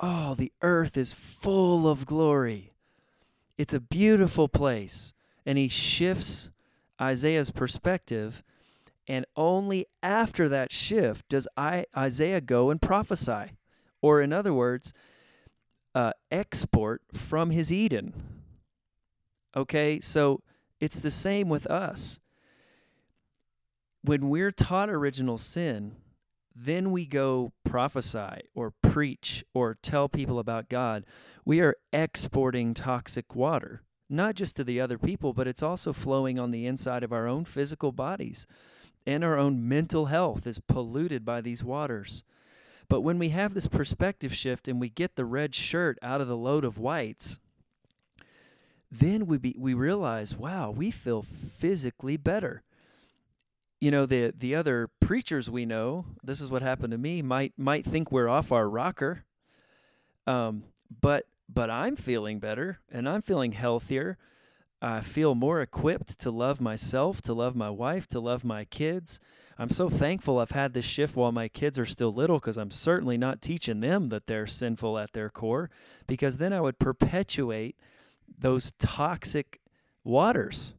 Oh, 0.00 0.34
the 0.34 0.52
earth 0.60 0.96
is 0.96 1.12
full 1.12 1.88
of 1.88 2.06
glory. 2.06 2.72
It's 3.56 3.74
a 3.74 3.80
beautiful 3.80 4.48
place. 4.48 5.12
And 5.46 5.58
he 5.58 5.68
shifts 5.68 6.50
Isaiah's 7.00 7.50
perspective. 7.50 8.42
And 9.06 9.26
only 9.36 9.86
after 10.02 10.48
that 10.48 10.72
shift 10.72 11.28
does 11.28 11.46
I, 11.56 11.84
Isaiah 11.96 12.40
go 12.40 12.70
and 12.70 12.80
prophesy. 12.80 13.52
Or, 14.00 14.20
in 14.20 14.32
other 14.32 14.52
words, 14.52 14.92
uh, 15.94 16.12
export 16.30 17.02
from 17.12 17.50
his 17.50 17.72
Eden. 17.72 18.33
Okay, 19.56 20.00
so 20.00 20.42
it's 20.80 21.00
the 21.00 21.10
same 21.10 21.48
with 21.48 21.66
us. 21.66 22.20
When 24.02 24.28
we're 24.28 24.50
taught 24.50 24.90
original 24.90 25.38
sin, 25.38 25.96
then 26.54 26.92
we 26.92 27.06
go 27.06 27.52
prophesy 27.64 28.42
or 28.54 28.72
preach 28.82 29.44
or 29.54 29.76
tell 29.80 30.08
people 30.08 30.38
about 30.38 30.68
God. 30.68 31.04
We 31.44 31.60
are 31.60 31.76
exporting 31.92 32.74
toxic 32.74 33.34
water, 33.34 33.82
not 34.08 34.34
just 34.34 34.56
to 34.56 34.64
the 34.64 34.80
other 34.80 34.98
people, 34.98 35.32
but 35.32 35.48
it's 35.48 35.62
also 35.62 35.92
flowing 35.92 36.38
on 36.38 36.50
the 36.50 36.66
inside 36.66 37.02
of 37.02 37.12
our 37.12 37.26
own 37.26 37.44
physical 37.44 37.92
bodies. 37.92 38.46
And 39.06 39.24
our 39.24 39.36
own 39.36 39.68
mental 39.68 40.06
health 40.06 40.46
is 40.46 40.60
polluted 40.60 41.24
by 41.24 41.40
these 41.40 41.64
waters. 41.64 42.24
But 42.88 43.00
when 43.00 43.18
we 43.18 43.30
have 43.30 43.54
this 43.54 43.66
perspective 43.66 44.34
shift 44.34 44.68
and 44.68 44.80
we 44.80 44.88
get 44.88 45.16
the 45.16 45.24
red 45.24 45.54
shirt 45.54 45.98
out 46.02 46.20
of 46.20 46.28
the 46.28 46.36
load 46.36 46.64
of 46.64 46.78
whites, 46.78 47.38
then 49.00 49.26
we 49.26 49.38
be, 49.38 49.56
we 49.58 49.74
realize, 49.74 50.36
wow, 50.36 50.70
we 50.70 50.90
feel 50.90 51.22
physically 51.22 52.16
better. 52.16 52.62
You 53.80 53.90
know, 53.90 54.06
the 54.06 54.32
the 54.36 54.54
other 54.54 54.88
preachers 55.00 55.50
we 55.50 55.66
know, 55.66 56.06
this 56.22 56.40
is 56.40 56.50
what 56.50 56.62
happened 56.62 56.92
to 56.92 56.98
me, 56.98 57.20
might 57.20 57.52
might 57.56 57.84
think 57.84 58.10
we're 58.10 58.28
off 58.28 58.52
our 58.52 58.68
rocker. 58.68 59.24
Um, 60.26 60.64
but 61.00 61.26
but 61.52 61.70
I'm 61.70 61.96
feeling 61.96 62.38
better 62.38 62.78
and 62.90 63.08
I'm 63.08 63.20
feeling 63.20 63.52
healthier. 63.52 64.16
I 64.80 65.00
feel 65.00 65.34
more 65.34 65.60
equipped 65.60 66.20
to 66.20 66.30
love 66.30 66.60
myself, 66.60 67.20
to 67.22 67.34
love 67.34 67.56
my 67.56 67.70
wife, 67.70 68.06
to 68.08 68.20
love 68.20 68.44
my 68.44 68.64
kids. 68.64 69.18
I'm 69.58 69.70
so 69.70 69.88
thankful 69.88 70.38
I've 70.38 70.50
had 70.50 70.72
this 70.72 70.84
shift 70.84 71.16
while 71.16 71.32
my 71.32 71.48
kids 71.48 71.78
are 71.78 71.86
still 71.86 72.12
little 72.12 72.38
because 72.38 72.58
I'm 72.58 72.70
certainly 72.70 73.16
not 73.16 73.40
teaching 73.42 73.80
them 73.80 74.08
that 74.08 74.26
they're 74.26 74.46
sinful 74.46 74.98
at 74.98 75.12
their 75.12 75.30
core 75.30 75.70
because 76.06 76.36
then 76.36 76.52
I 76.52 76.60
would 76.60 76.78
perpetuate 76.78 77.76
those 78.38 78.72
toxic 78.78 79.60
waters 80.02 80.74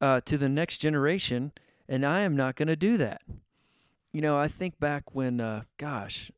uh, 0.00 0.20
to 0.24 0.38
the 0.38 0.48
next 0.48 0.78
generation, 0.78 1.52
and 1.88 2.04
I 2.04 2.20
am 2.20 2.36
not 2.36 2.56
going 2.56 2.68
to 2.68 2.76
do 2.76 2.96
that. 2.98 3.22
You 4.12 4.20
know, 4.20 4.38
I 4.38 4.48
think 4.48 4.80
back 4.80 5.14
when, 5.14 5.40
uh, 5.40 5.62
gosh, 5.76 6.30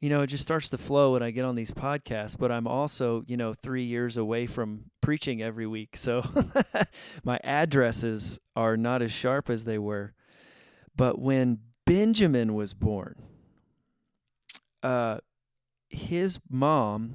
you 0.00 0.08
know, 0.08 0.22
it 0.22 0.26
just 0.26 0.42
starts 0.42 0.68
to 0.70 0.78
flow 0.78 1.12
when 1.12 1.22
I 1.22 1.30
get 1.30 1.44
on 1.44 1.54
these 1.54 1.70
podcasts, 1.70 2.36
but 2.36 2.50
I'm 2.50 2.66
also, 2.66 3.22
you 3.28 3.36
know, 3.36 3.54
three 3.54 3.84
years 3.84 4.16
away 4.16 4.46
from 4.46 4.90
preaching 5.00 5.40
every 5.42 5.66
week. 5.66 5.96
So 5.96 6.24
my 7.24 7.38
addresses 7.44 8.40
are 8.56 8.76
not 8.76 9.00
as 9.00 9.12
sharp 9.12 9.48
as 9.48 9.64
they 9.64 9.78
were. 9.78 10.12
But 10.96 11.20
when 11.20 11.58
Benjamin 11.86 12.54
was 12.54 12.74
born, 12.74 13.14
uh, 14.82 15.18
his 15.88 16.40
mom 16.50 17.14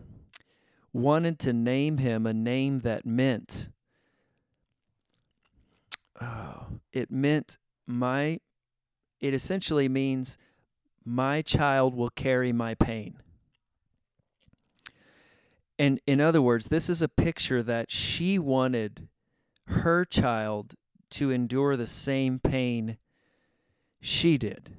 wanted 0.98 1.38
to 1.38 1.54
name 1.54 2.00
him 2.00 2.26
a 2.26 2.34
name 2.34 2.80
that 2.80 3.06
meant 3.06 3.70
oh, 6.20 6.66
it 6.92 7.12
meant 7.12 7.58
my 7.86 8.40
it 9.20 9.34
essentially 9.34 9.88
means 9.88 10.38
my 11.06 11.42
child 11.42 11.96
will 11.96 12.10
carry 12.10 12.52
my 12.52 12.74
pain. 12.76 13.16
And 15.80 16.02
in 16.06 16.20
other 16.20 16.42
words, 16.42 16.68
this 16.68 16.90
is 16.90 17.02
a 17.02 17.08
picture 17.08 17.64
that 17.64 17.92
she 17.92 18.40
wanted 18.40 19.08
her 19.68 20.04
child 20.04 20.74
to 21.12 21.32
endure 21.32 21.78
the 21.78 21.88
same 21.88 22.40
pain 22.40 22.98
she 24.02 24.38
did. 24.38 24.72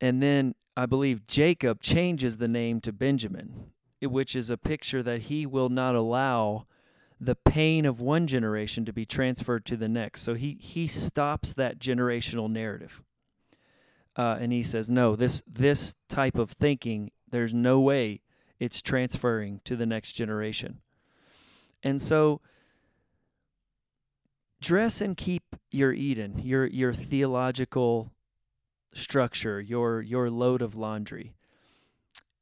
And 0.00 0.22
then 0.22 0.54
I 0.76 0.86
believe 0.86 1.26
Jacob 1.26 1.80
changes 1.80 2.36
the 2.36 2.48
name 2.48 2.80
to 2.82 2.92
Benjamin 2.92 3.71
which 4.10 4.34
is 4.34 4.50
a 4.50 4.56
picture 4.56 5.02
that 5.02 5.22
he 5.22 5.46
will 5.46 5.68
not 5.68 5.94
allow 5.94 6.66
the 7.20 7.36
pain 7.36 7.86
of 7.86 8.00
one 8.00 8.26
generation 8.26 8.84
to 8.84 8.92
be 8.92 9.06
transferred 9.06 9.64
to 9.64 9.76
the 9.76 9.88
next. 9.88 10.22
So 10.22 10.34
he 10.34 10.56
he 10.60 10.88
stops 10.88 11.54
that 11.54 11.78
generational 11.78 12.50
narrative, 12.50 13.02
uh, 14.16 14.38
and 14.40 14.52
he 14.52 14.62
says, 14.62 14.90
"No, 14.90 15.14
this 15.14 15.42
this 15.46 15.94
type 16.08 16.36
of 16.36 16.50
thinking, 16.50 17.12
there's 17.30 17.54
no 17.54 17.78
way 17.78 18.22
it's 18.58 18.82
transferring 18.82 19.60
to 19.64 19.76
the 19.76 19.86
next 19.86 20.12
generation." 20.12 20.80
And 21.84 22.00
so, 22.00 22.40
dress 24.60 25.00
and 25.00 25.16
keep 25.16 25.44
your 25.70 25.92
Eden, 25.92 26.40
your 26.40 26.66
your 26.66 26.92
theological 26.92 28.12
structure, 28.94 29.60
your 29.60 30.02
your 30.02 30.28
load 30.28 30.60
of 30.60 30.74
laundry 30.74 31.34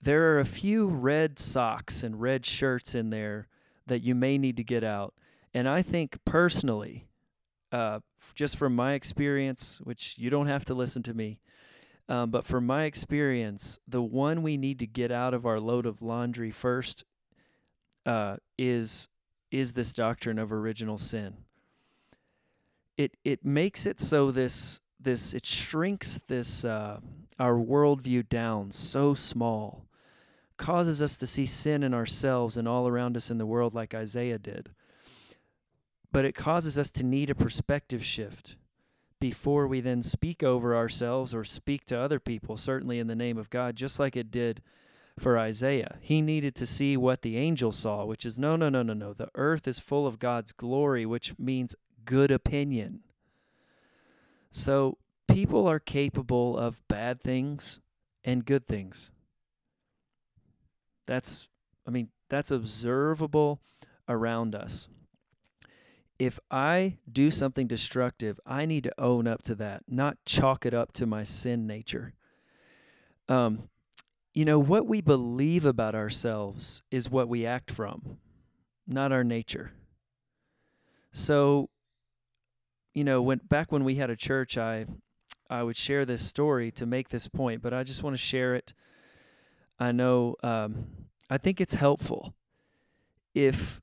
there 0.03 0.33
are 0.33 0.41
a 0.41 0.45
few 0.45 0.87
red 0.87 1.39
socks 1.39 2.03
and 2.03 2.21
red 2.21 2.47
shirts 2.47 2.95
in 2.95 3.11
there 3.11 3.49
that 3.87 4.03
you 4.03 4.15
may 4.15 4.39
need 4.39 4.57
to 4.57 4.65
get 4.65 4.83
out. 4.83 5.15
And 5.53 5.69
I 5.69 5.83
think 5.83 6.19
personally, 6.25 7.09
uh, 7.73 8.01
just 8.35 8.57
from 8.57 8.75
my 8.75 8.95
experience, 8.95 9.81
which 9.83 10.17
you 10.17 10.31
don't 10.31 10.47
have 10.47 10.65
to 10.67 10.75
listen 10.75 11.03
to 11.05 11.15
me, 11.15 11.41
um, 12.09 12.31
but 12.31 12.45
from 12.45 12.67
my 12.67 12.85
experience, 12.85 13.79
the 13.87 14.03
one 14.03 14.43
we 14.43 14.57
need 14.57 14.79
to 14.81 14.87
get 14.87 15.13
out 15.13 15.35
of 15.35 15.47
our 15.47 15.61
load 15.61 15.87
of 15.87 16.03
laundry 16.03 16.51
first 16.51 17.05
uh, 18.07 18.37
is 18.59 19.09
is 19.51 19.73
this 19.73 19.93
doctrine 19.93 20.39
of 20.39 20.53
original 20.53 20.99
sin. 20.99 21.37
It 22.97 23.17
it 23.25 23.45
makes 23.45 23.87
it 23.87 24.01
so 24.01 24.31
this 24.31 24.81
this 24.99 25.35
it 25.35 25.47
shrinks 25.47 26.19
this 26.27 26.65
uh, 26.65 27.01
our 27.39 27.55
worldview 27.55 28.29
down 28.29 28.71
so 28.71 29.15
small 29.15 29.87
causes 30.61 31.01
us 31.01 31.16
to 31.16 31.27
see 31.27 31.46
sin 31.46 31.83
in 31.83 31.94
ourselves 31.94 32.59
and 32.59 32.68
all 32.68 32.87
around 32.87 33.16
us 33.16 33.31
in 33.31 33.38
the 33.38 33.46
world, 33.46 33.75
like 33.75 33.94
Isaiah 33.94 34.38
did. 34.38 34.68
But 36.12 36.27
it 36.27 36.35
causes 36.35 36.79
us 36.79 36.90
to 36.92 37.03
need 37.03 37.31
a 37.31 37.35
perspective 37.35 38.05
shift 38.05 38.57
before 39.20 39.66
we 39.66 39.81
then 39.81 40.03
speak 40.03 40.42
over 40.42 40.77
ourselves 40.77 41.35
or 41.35 41.44
speak 41.44 41.87
to 41.87 41.99
other 41.99 42.20
people, 42.20 42.59
certainly 42.59 42.99
in 42.99 43.07
the 43.07 43.16
name 43.16 43.38
of 43.38 43.49
God, 43.49 43.75
just 43.75 43.99
like 43.99 44.16
it 44.16 44.31
did 44.31 44.61
for 45.18 45.38
Isaiah. 45.38 45.96
He 46.01 46.20
needed 46.20 46.55
to 46.57 46.66
see 46.66 46.94
what 46.94 47.23
the 47.23 47.38
angel 47.38 47.73
saw, 47.73 48.05
which 48.05 48.27
is 48.27 48.38
no, 48.38 48.55
no, 48.55 48.68
no, 48.68 48.83
no, 48.83 48.92
no. 48.92 49.14
The 49.14 49.29
earth 49.35 49.66
is 49.66 49.79
full 49.79 50.07
of 50.07 50.18
God's 50.18 50.53
glory, 50.53 51.07
which 51.07 51.38
means 51.38 51.75
good 52.05 52.31
opinion. 52.31 53.01
So 54.51 54.99
people 55.27 55.66
are 55.66 55.81
capable 55.81 56.59
of 56.59 56.87
bad 56.87 57.23
things 57.23 57.81
and 58.25 58.44
good 58.44 58.66
things. 58.66 59.11
That's, 61.07 61.49
I 61.87 61.91
mean, 61.91 62.09
that's 62.29 62.51
observable 62.51 63.61
around 64.09 64.55
us. 64.55 64.89
If 66.19 66.39
I 66.51 66.99
do 67.11 67.31
something 67.31 67.67
destructive, 67.67 68.39
I 68.45 68.67
need 68.67 68.85
to 68.85 69.01
own 69.01 69.27
up 69.27 69.43
to 69.43 69.55
that, 69.57 69.85
not 69.89 70.19
chalk 70.27 70.67
it 70.67 70.75
up 70.75 70.93
to 70.95 71.07
my 71.07 71.23
sin 71.23 71.67
nature. 71.67 72.13
Um, 73.29 73.71
you 74.35 74.45
know, 74.45 74.59
what 74.59 74.87
we 74.87 75.01
believe 75.01 75.65
about 75.65 75.95
ourselves 75.95 76.83
is 76.91 77.11
what 77.11 77.29
we 77.29 77.47
act 77.47 77.71
from, 77.71 78.19
not 78.87 79.13
our 79.13 79.25
nature. 79.25 79.73
So, 81.13 81.71
you 82.95 83.03
know, 83.03 83.23
when 83.23 83.41
back 83.49 83.73
when 83.73 83.85
we 83.85 83.97
had 83.97 84.11
a 84.11 84.17
church, 84.17 84.59
I 84.59 84.87
I 85.49 85.63
would 85.63 85.77
share 85.77 86.05
this 86.05 86.25
story 86.25 86.71
to 86.73 86.87
make 86.87 87.09
this 87.09 87.29
point, 87.29 87.63
but 87.63 87.75
I 87.75 87.83
just 87.83 88.03
want 88.03 88.15
to 88.15 88.23
share 88.23 88.55
it 88.55 88.73
I 89.81 89.93
know 89.93 90.37
um, 90.43 90.87
I 91.31 91.38
think 91.38 91.61
it's 91.61 91.75
helpful 91.75 92.35
if 93.35 93.81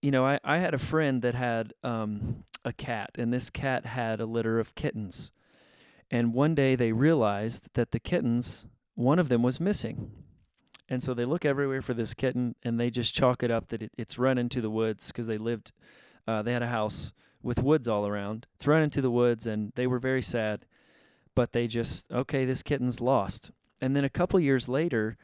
you 0.00 0.10
know 0.10 0.24
I, 0.24 0.40
I 0.42 0.58
had 0.58 0.72
a 0.72 0.78
friend 0.78 1.20
that 1.22 1.34
had 1.34 1.74
um, 1.82 2.44
a 2.64 2.72
cat 2.72 3.10
and 3.18 3.32
this 3.32 3.50
cat 3.50 3.84
had 3.84 4.20
a 4.20 4.26
litter 4.26 4.58
of 4.58 4.74
kittens. 4.74 5.30
And 6.10 6.32
one 6.32 6.54
day 6.54 6.76
they 6.76 6.92
realized 6.92 7.68
that 7.74 7.90
the 7.90 8.00
kittens 8.00 8.66
one 8.94 9.18
of 9.18 9.28
them 9.28 9.42
was 9.42 9.60
missing. 9.60 10.12
And 10.88 11.02
so 11.02 11.14
they 11.14 11.24
look 11.24 11.44
everywhere 11.44 11.82
for 11.82 11.94
this 11.94 12.14
kitten 12.14 12.54
and 12.62 12.78
they 12.78 12.90
just 12.90 13.14
chalk 13.14 13.42
it 13.42 13.50
up 13.50 13.68
that 13.68 13.82
it, 13.82 13.92
it's 13.98 14.18
run 14.18 14.38
into 14.38 14.60
the 14.60 14.70
woods 14.70 15.08
because 15.08 15.26
they 15.26 15.38
lived 15.38 15.72
uh, 16.26 16.40
they 16.42 16.52
had 16.54 16.62
a 16.62 16.68
house 16.68 17.12
with 17.42 17.62
woods 17.62 17.86
all 17.86 18.06
around. 18.06 18.46
It's 18.54 18.66
run 18.66 18.82
into 18.82 19.02
the 19.02 19.10
woods 19.10 19.46
and 19.46 19.72
they 19.74 19.86
were 19.86 19.98
very 19.98 20.22
sad 20.22 20.64
but 21.34 21.52
they 21.52 21.66
just 21.66 22.10
okay 22.10 22.44
this 22.44 22.62
kitten's 22.62 23.00
lost. 23.00 23.50
And 23.80 23.94
then 23.94 24.04
a 24.04 24.10
couple 24.10 24.40
years 24.40 24.68
later 24.68 25.18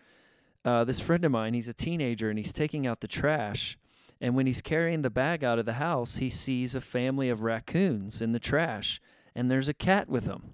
uh, 0.64 0.84
this 0.84 1.00
friend 1.00 1.24
of 1.24 1.32
mine, 1.32 1.54
he's 1.54 1.68
a 1.68 1.74
teenager 1.74 2.28
and 2.28 2.38
he's 2.38 2.52
taking 2.52 2.86
out 2.86 3.00
the 3.00 3.08
trash. 3.08 3.78
And 4.20 4.34
when 4.34 4.46
he's 4.46 4.60
carrying 4.60 5.02
the 5.02 5.10
bag 5.10 5.42
out 5.42 5.58
of 5.58 5.64
the 5.64 5.74
house, 5.74 6.16
he 6.16 6.28
sees 6.28 6.74
a 6.74 6.80
family 6.80 7.30
of 7.30 7.42
raccoons 7.42 8.20
in 8.20 8.32
the 8.32 8.38
trash, 8.38 9.00
and 9.34 9.50
there's 9.50 9.68
a 9.68 9.74
cat 9.74 10.08
with 10.08 10.26
them. 10.26 10.52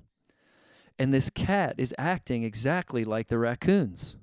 And 0.99 1.13
this 1.13 1.31
cat 1.31 1.75
is 1.77 1.95
acting 1.99 2.45
exactly 2.45 3.05
like 3.05 3.29
the 3.29 3.39
raccoons. 3.39 4.17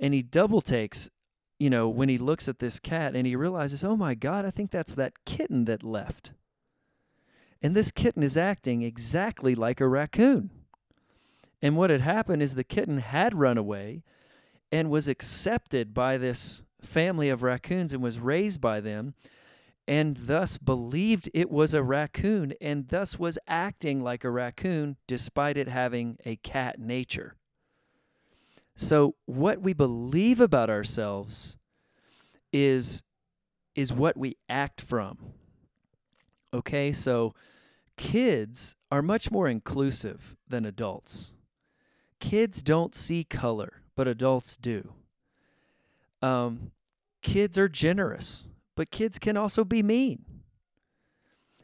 And 0.00 0.14
he 0.14 0.22
double 0.22 0.60
takes, 0.60 1.10
you 1.58 1.70
know, 1.70 1.88
when 1.88 2.08
he 2.08 2.18
looks 2.18 2.48
at 2.48 2.58
this 2.58 2.80
cat 2.80 3.14
and 3.14 3.26
he 3.26 3.36
realizes, 3.36 3.84
oh 3.84 3.96
my 3.96 4.14
God, 4.14 4.44
I 4.44 4.50
think 4.50 4.70
that's 4.70 4.94
that 4.94 5.24
kitten 5.24 5.66
that 5.66 5.84
left. 5.84 6.32
And 7.62 7.76
this 7.76 7.92
kitten 7.92 8.22
is 8.22 8.36
acting 8.36 8.82
exactly 8.82 9.54
like 9.54 9.80
a 9.80 9.88
raccoon. 9.88 10.50
And 11.62 11.76
what 11.76 11.90
had 11.90 12.00
happened 12.00 12.42
is 12.42 12.54
the 12.54 12.64
kitten 12.64 12.98
had 12.98 13.34
run 13.34 13.56
away 13.56 14.02
and 14.74 14.90
was 14.90 15.06
accepted 15.06 15.94
by 15.94 16.18
this 16.18 16.64
family 16.82 17.28
of 17.28 17.44
raccoons 17.44 17.92
and 17.92 18.02
was 18.02 18.18
raised 18.18 18.60
by 18.60 18.80
them 18.80 19.14
and 19.86 20.16
thus 20.16 20.58
believed 20.58 21.30
it 21.32 21.48
was 21.48 21.74
a 21.74 21.82
raccoon 21.82 22.52
and 22.60 22.88
thus 22.88 23.16
was 23.16 23.38
acting 23.46 24.02
like 24.02 24.24
a 24.24 24.30
raccoon 24.30 24.96
despite 25.06 25.56
it 25.56 25.68
having 25.68 26.16
a 26.24 26.34
cat 26.34 26.80
nature. 26.80 27.36
So 28.74 29.14
what 29.26 29.60
we 29.60 29.74
believe 29.74 30.40
about 30.40 30.70
ourselves 30.70 31.56
is 32.52 33.04
is 33.76 33.92
what 33.92 34.16
we 34.16 34.36
act 34.48 34.80
from. 34.80 35.18
Okay? 36.52 36.90
So 36.90 37.32
kids 37.96 38.74
are 38.90 39.02
much 39.02 39.30
more 39.30 39.46
inclusive 39.46 40.36
than 40.48 40.64
adults. 40.64 41.32
Kids 42.18 42.60
don't 42.60 42.94
see 42.94 43.22
color, 43.22 43.83
but 43.96 44.08
adults 44.08 44.56
do. 44.56 44.92
Um, 46.22 46.72
kids 47.22 47.58
are 47.58 47.68
generous, 47.68 48.48
but 48.76 48.90
kids 48.90 49.18
can 49.18 49.36
also 49.36 49.64
be 49.64 49.82
mean. 49.82 50.24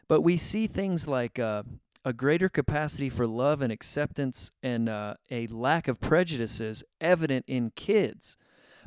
But 0.08 0.22
we 0.22 0.36
see 0.36 0.66
things 0.66 1.06
like 1.06 1.38
uh, 1.38 1.62
a 2.04 2.12
greater 2.12 2.48
capacity 2.48 3.08
for 3.08 3.26
love 3.26 3.62
and 3.62 3.72
acceptance 3.72 4.52
and 4.62 4.88
uh, 4.88 5.14
a 5.30 5.46
lack 5.48 5.86
of 5.88 6.00
prejudices 6.00 6.82
evident 7.00 7.44
in 7.46 7.72
kids. 7.76 8.36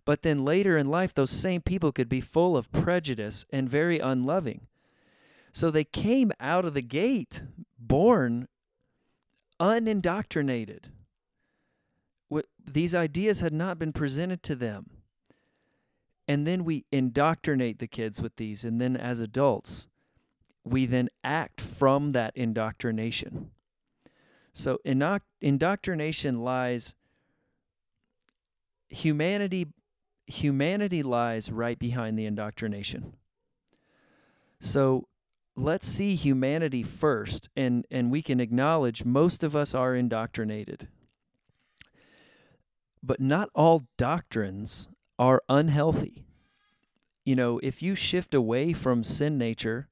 But 0.05 0.23
then 0.23 0.43
later 0.43 0.77
in 0.77 0.87
life, 0.87 1.13
those 1.13 1.31
same 1.31 1.61
people 1.61 1.91
could 1.91 2.09
be 2.09 2.21
full 2.21 2.57
of 2.57 2.71
prejudice 2.71 3.45
and 3.51 3.69
very 3.69 3.99
unloving. 3.99 4.67
So 5.51 5.71
they 5.71 5.85
came 5.85 6.31
out 6.39 6.65
of 6.65 6.73
the 6.73 6.81
gate 6.81 7.43
born 7.79 8.47
unindoctrinated. 9.59 10.89
These 12.65 12.95
ideas 12.95 13.41
had 13.41 13.53
not 13.53 13.79
been 13.79 13.93
presented 13.93 14.43
to 14.43 14.55
them. 14.55 14.89
And 16.27 16.47
then 16.47 16.63
we 16.63 16.85
indoctrinate 16.91 17.79
the 17.79 17.87
kids 17.87 18.21
with 18.21 18.37
these 18.37 18.63
and 18.63 18.79
then 18.79 18.95
as 18.95 19.19
adults 19.19 19.87
we 20.63 20.85
then 20.85 21.09
act 21.23 21.59
from 21.59 22.13
that 22.13 22.35
indoctrination. 22.35 23.51
So 24.53 24.79
indoctrination 25.41 26.41
lies 26.43 26.95
humanity 28.89 29.67
humanity 30.27 31.03
lies 31.03 31.51
right 31.51 31.77
behind 31.77 32.17
the 32.17 32.25
indoctrination. 32.25 33.13
So 34.59 35.07
let's 35.55 35.87
see 35.87 36.15
humanity 36.15 36.83
first 36.83 37.49
and 37.55 37.85
and 37.91 38.11
we 38.11 38.21
can 38.21 38.39
acknowledge 38.39 39.03
most 39.03 39.43
of 39.43 39.55
us 39.55 39.75
are 39.75 39.95
indoctrinated 39.95 40.87
but 43.03 43.19
not 43.19 43.49
all 43.53 43.83
doctrines 43.97 44.87
are 45.19 45.43
unhealthy. 45.49 46.25
You 47.25 47.35
know, 47.35 47.59
if 47.61 47.81
you 47.81 47.95
shift 47.95 48.33
away 48.33 48.73
from 48.73 49.03
sin 49.03 49.37
nature 49.37 49.89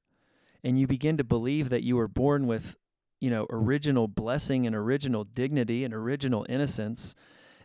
and 0.64 0.78
you 0.78 0.86
begin 0.86 1.16
to 1.18 1.24
believe 1.24 1.68
that 1.68 1.82
you 1.82 1.96
were 1.96 2.08
born 2.08 2.46
with, 2.46 2.76
you 3.20 3.30
know, 3.30 3.46
original 3.50 4.08
blessing 4.08 4.66
and 4.66 4.74
original 4.74 5.24
dignity 5.24 5.84
and 5.84 5.92
original 5.94 6.46
innocence, 6.48 7.14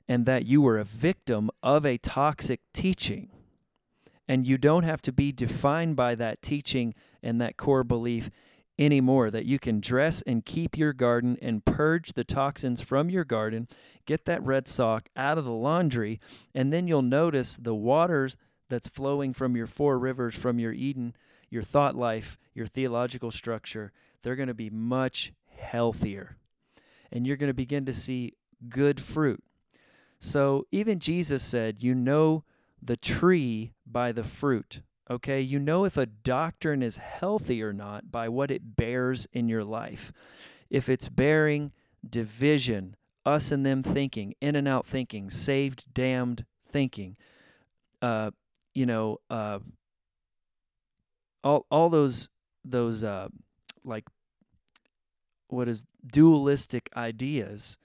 and 0.08 0.26
that 0.26 0.46
you 0.46 0.62
were 0.62 0.78
a 0.78 0.86
victim 0.86 1.50
of 1.62 1.86
a 1.86 1.98
toxic 1.98 2.62
teaching, 2.74 3.30
and 4.28 4.48
you 4.48 4.58
don't 4.58 4.84
have 4.84 5.02
to 5.02 5.12
be 5.12 5.32
defined 5.32 5.96
by 5.96 6.16
that 6.16 6.42
teaching 6.42 6.94
and 7.22 7.42
that 7.42 7.58
core 7.58 7.84
belief 7.84 8.30
anymore 8.80 9.32
that 9.32 9.46
you 9.46 9.60
can 9.60 9.80
dress 9.80 10.22
and 10.24 10.46
keep 10.46 10.78
your 10.78 10.94
garden 10.94 11.38
and 11.42 11.66
purge 11.66 12.14
the 12.14 12.24
toxins 12.24 12.82
from 12.82 13.10
your 13.10 13.24
garden, 13.24 13.68
get 14.06 14.26
that 14.26 14.44
red 14.44 14.68
sock 14.68 15.10
out 15.16 15.38
of 15.38 15.46
the 15.46 15.52
laundry, 15.52 16.20
and 16.54 16.72
then 16.72 16.88
you'll 16.88 17.02
notice 17.02 17.58
the 17.58 17.76
waters 17.76 18.38
that's 18.70 18.88
flowing 18.88 19.34
from 19.34 19.56
your 19.56 19.68
four 19.68 19.98
rivers 19.98 20.36
from 20.36 20.60
your 20.60 20.74
Eden, 20.74 21.16
your 21.50 21.64
thought 21.64 21.96
life, 21.96 22.38
your 22.54 22.66
theological 22.66 23.32
structure, 23.32 23.92
they're 24.22 24.36
going 24.36 24.48
to 24.48 24.54
be 24.54 24.70
much 24.70 25.32
healthier. 25.58 26.36
And 27.12 27.26
you're 27.26 27.38
going 27.38 27.50
to 27.50 27.54
begin 27.54 27.86
to 27.86 27.94
see 27.94 28.34
good 28.68 29.00
fruit. 29.00 29.42
So 30.20 30.66
even 30.72 31.00
Jesus 31.00 31.44
said, 31.44 31.84
You 31.84 31.96
know 31.96 32.44
the 32.82 32.98
tree 32.98 33.74
by 33.86 34.12
the 34.12 34.24
fruit. 34.24 34.82
Okay, 35.10 35.40
you 35.40 35.58
know 35.58 35.86
if 35.86 35.98
a 35.98 36.06
doctrine 36.06 36.84
is 36.84 36.98
healthy 36.98 37.64
or 37.64 37.72
not 37.72 38.12
by 38.12 38.28
what 38.28 38.52
it 38.52 38.76
bears 38.76 39.26
in 39.32 39.48
your 39.48 39.64
life. 39.64 40.12
If 40.70 40.90
it's 40.90 41.08
bearing 41.08 41.72
division, 42.08 42.96
us 43.26 43.52
and 43.52 43.66
them 43.66 43.84
thinking, 43.84 44.36
in 44.42 44.56
and 44.56 44.68
out 44.68 44.86
thinking, 44.86 45.30
saved, 45.30 45.86
damned 45.94 46.46
thinking, 46.70 47.16
uh, 48.02 48.32
you 48.74 48.86
know, 48.86 49.18
uh, 49.30 49.60
all 51.44 51.66
all 51.72 51.90
those 51.90 52.30
those 52.66 53.04
uh, 53.04 53.30
like 53.86 54.06
what 55.48 55.70
is 55.70 55.86
dualistic 56.06 56.90
ideas. 56.98 57.78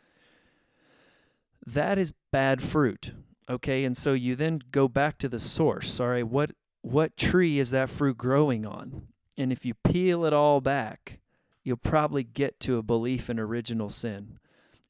That 1.65 1.99
is 1.99 2.13
bad 2.33 2.61
fruit. 2.61 3.13
Okay, 3.49 3.85
and 3.85 3.97
so 3.97 4.13
you 4.13 4.35
then 4.35 4.61
go 4.71 4.89
back 4.89 5.19
to 5.19 5.29
the 5.29 5.39
source. 5.39 6.01
Right, 6.01 6.27
what 6.27 6.51
what 6.83 7.17
tree 7.17 7.59
is 7.59 7.71
that 7.71 7.89
fruit 7.89 8.19
growing 8.19 8.67
on? 8.67 9.09
And 9.39 9.51
if 9.51 9.65
you 9.65 9.75
peel 9.75 10.25
it 10.25 10.33
all 10.33 10.61
back, 10.61 11.21
you'll 11.65 11.77
probably 11.77 12.25
get 12.25 12.61
to 12.61 12.77
a 12.77 12.83
belief 12.83 13.31
in 13.31 13.39
original 13.39 13.89
sin. 13.89 14.39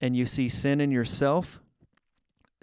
And 0.01 0.17
you 0.17 0.27
see 0.27 0.49
sin 0.49 0.81
in 0.81 0.91
yourself, 0.91 1.63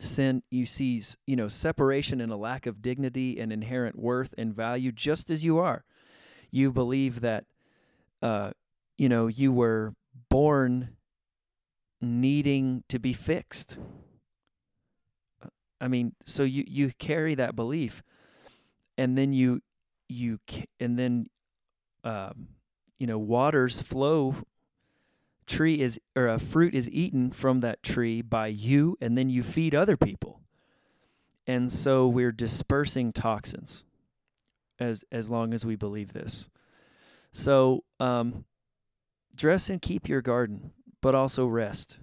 sin 0.01 0.43
you 0.49 0.65
see 0.65 1.01
you 1.27 1.35
know 1.35 1.47
separation 1.47 2.21
and 2.21 2.31
a 2.31 2.35
lack 2.35 2.65
of 2.65 2.81
dignity 2.81 3.39
and 3.39 3.51
inherent 3.51 3.97
worth 3.97 4.33
and 4.37 4.53
value 4.53 4.91
just 4.91 5.29
as 5.29 5.43
you 5.43 5.59
are 5.59 5.83
you 6.51 6.71
believe 6.71 7.21
that 7.21 7.45
uh 8.21 8.51
you 8.97 9.09
know 9.09 9.27
you 9.27 9.51
were 9.51 9.93
born 10.29 10.89
needing 12.01 12.83
to 12.87 12.99
be 12.99 13.13
fixed 13.13 13.79
i 15.81 15.87
mean 15.87 16.13
so 16.25 16.43
you 16.43 16.63
you 16.67 16.91
carry 16.97 17.35
that 17.35 17.55
belief 17.55 18.01
and 18.99 19.17
then 19.17 19.31
you 19.31 19.61
you 20.09 20.39
and 20.79 20.99
then 20.99 21.27
um, 22.03 22.49
you 22.99 23.07
know 23.07 23.17
waters 23.17 23.81
flow 23.81 24.35
tree 25.47 25.79
is 25.79 25.99
or 26.15 26.27
a 26.27 26.37
fruit 26.37 26.75
is 26.75 26.89
eaten 26.91 27.31
from 27.31 27.61
that 27.61 27.81
tree 27.81 28.21
by 28.21 28.47
you 28.47 28.97
and 29.01 29.17
then 29.17 29.29
you 29.29 29.41
feed 29.41 29.73
other 29.73 29.97
people. 29.97 30.41
And 31.47 31.71
so 31.71 32.07
we're 32.07 32.33
dispersing 32.33 33.13
toxins 33.13 33.85
as 34.79 35.05
as 35.11 35.29
long 35.29 35.53
as 35.53 35.65
we 35.65 35.75
believe 35.77 36.11
this. 36.11 36.49
So 37.31 37.85
um, 37.99 38.43
dress 39.35 39.69
and 39.69 39.81
keep 39.81 40.09
your 40.09 40.21
garden 40.21 40.71
but 41.01 41.15
also 41.15 41.47
rest. 41.47 41.99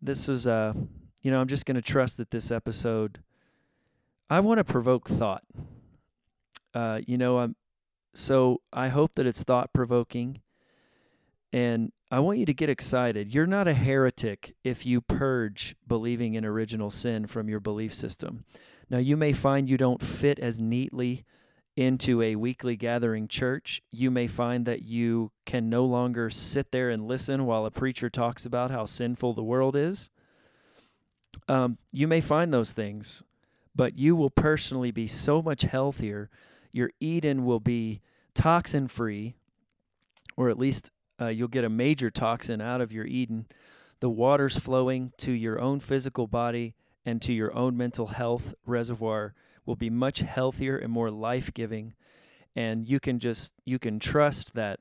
This 0.00 0.30
is 0.30 0.46
uh 0.46 0.72
you 1.20 1.30
know 1.30 1.40
i'm 1.40 1.46
just 1.46 1.66
going 1.66 1.76
to 1.76 1.82
trust 1.82 2.16
that 2.16 2.30
this 2.32 2.50
episode 2.50 3.20
I 4.32 4.40
want 4.40 4.56
to 4.56 4.64
provoke 4.64 5.10
thought. 5.10 5.42
Uh, 6.72 7.02
you 7.06 7.18
know, 7.18 7.36
I'm 7.36 7.54
so 8.14 8.62
I 8.72 8.88
hope 8.88 9.14
that 9.16 9.26
it's 9.26 9.44
thought 9.44 9.74
provoking, 9.74 10.40
and 11.52 11.92
I 12.10 12.20
want 12.20 12.38
you 12.38 12.46
to 12.46 12.54
get 12.54 12.70
excited. 12.70 13.34
You're 13.34 13.46
not 13.46 13.68
a 13.68 13.74
heretic 13.74 14.54
if 14.64 14.86
you 14.86 15.02
purge 15.02 15.76
believing 15.86 16.32
in 16.32 16.46
original 16.46 16.88
sin 16.88 17.26
from 17.26 17.50
your 17.50 17.60
belief 17.60 17.92
system. 17.92 18.46
Now, 18.88 18.96
you 18.96 19.18
may 19.18 19.34
find 19.34 19.68
you 19.68 19.76
don't 19.76 20.00
fit 20.00 20.38
as 20.38 20.62
neatly 20.62 21.26
into 21.76 22.22
a 22.22 22.36
weekly 22.36 22.74
gathering 22.74 23.28
church. 23.28 23.82
You 23.90 24.10
may 24.10 24.28
find 24.28 24.64
that 24.64 24.80
you 24.80 25.30
can 25.44 25.68
no 25.68 25.84
longer 25.84 26.30
sit 26.30 26.72
there 26.72 26.88
and 26.88 27.06
listen 27.06 27.44
while 27.44 27.66
a 27.66 27.70
preacher 27.70 28.08
talks 28.08 28.46
about 28.46 28.70
how 28.70 28.86
sinful 28.86 29.34
the 29.34 29.44
world 29.44 29.76
is. 29.76 30.08
Um, 31.48 31.76
you 31.92 32.08
may 32.08 32.22
find 32.22 32.50
those 32.50 32.72
things 32.72 33.22
but 33.74 33.98
you 33.98 34.14
will 34.14 34.30
personally 34.30 34.90
be 34.90 35.06
so 35.06 35.42
much 35.42 35.62
healthier. 35.62 36.30
Your 36.72 36.90
Eden 37.00 37.44
will 37.44 37.60
be 37.60 38.00
toxin 38.34 38.88
free, 38.88 39.34
or 40.36 40.48
at 40.48 40.58
least 40.58 40.90
uh, 41.20 41.28
you'll 41.28 41.48
get 41.48 41.64
a 41.64 41.70
major 41.70 42.10
toxin 42.10 42.60
out 42.60 42.80
of 42.80 42.92
your 42.92 43.06
Eden. 43.06 43.46
The 44.00 44.10
water's 44.10 44.56
flowing 44.56 45.12
to 45.18 45.32
your 45.32 45.60
own 45.60 45.80
physical 45.80 46.26
body 46.26 46.74
and 47.04 47.20
to 47.22 47.32
your 47.32 47.54
own 47.54 47.76
mental 47.76 48.06
health 48.06 48.54
reservoir 48.66 49.34
will 49.64 49.76
be 49.76 49.90
much 49.90 50.20
healthier 50.20 50.76
and 50.76 50.92
more 50.92 51.10
life-giving 51.10 51.94
and 52.54 52.88
you 52.88 53.00
can 53.00 53.18
just 53.18 53.54
you 53.64 53.78
can 53.78 53.98
trust 53.98 54.54
that 54.54 54.80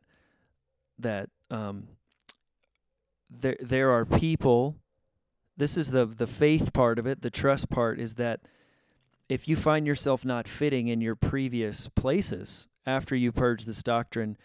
that 0.99 1.29
um, 1.49 1.87
there 3.29 3.57
there 3.61 3.91
are 3.91 4.05
people 4.05 4.75
this 5.57 5.77
is 5.77 5.91
the 5.91 6.05
the 6.05 6.27
faith 6.27 6.73
part 6.73 6.99
of 6.99 7.07
it 7.07 7.21
the 7.21 7.29
trust 7.29 7.69
part 7.69 7.99
is 7.99 8.15
that 8.15 8.41
if 9.31 9.47
you 9.47 9.55
find 9.55 9.87
yourself 9.87 10.25
not 10.25 10.45
fitting 10.45 10.89
in 10.89 10.99
your 10.99 11.15
previous 11.15 11.87
places 11.87 12.67
after 12.85 13.15
you 13.15 13.31
purge 13.31 13.63
this 13.63 13.81
doctrine 13.81 14.35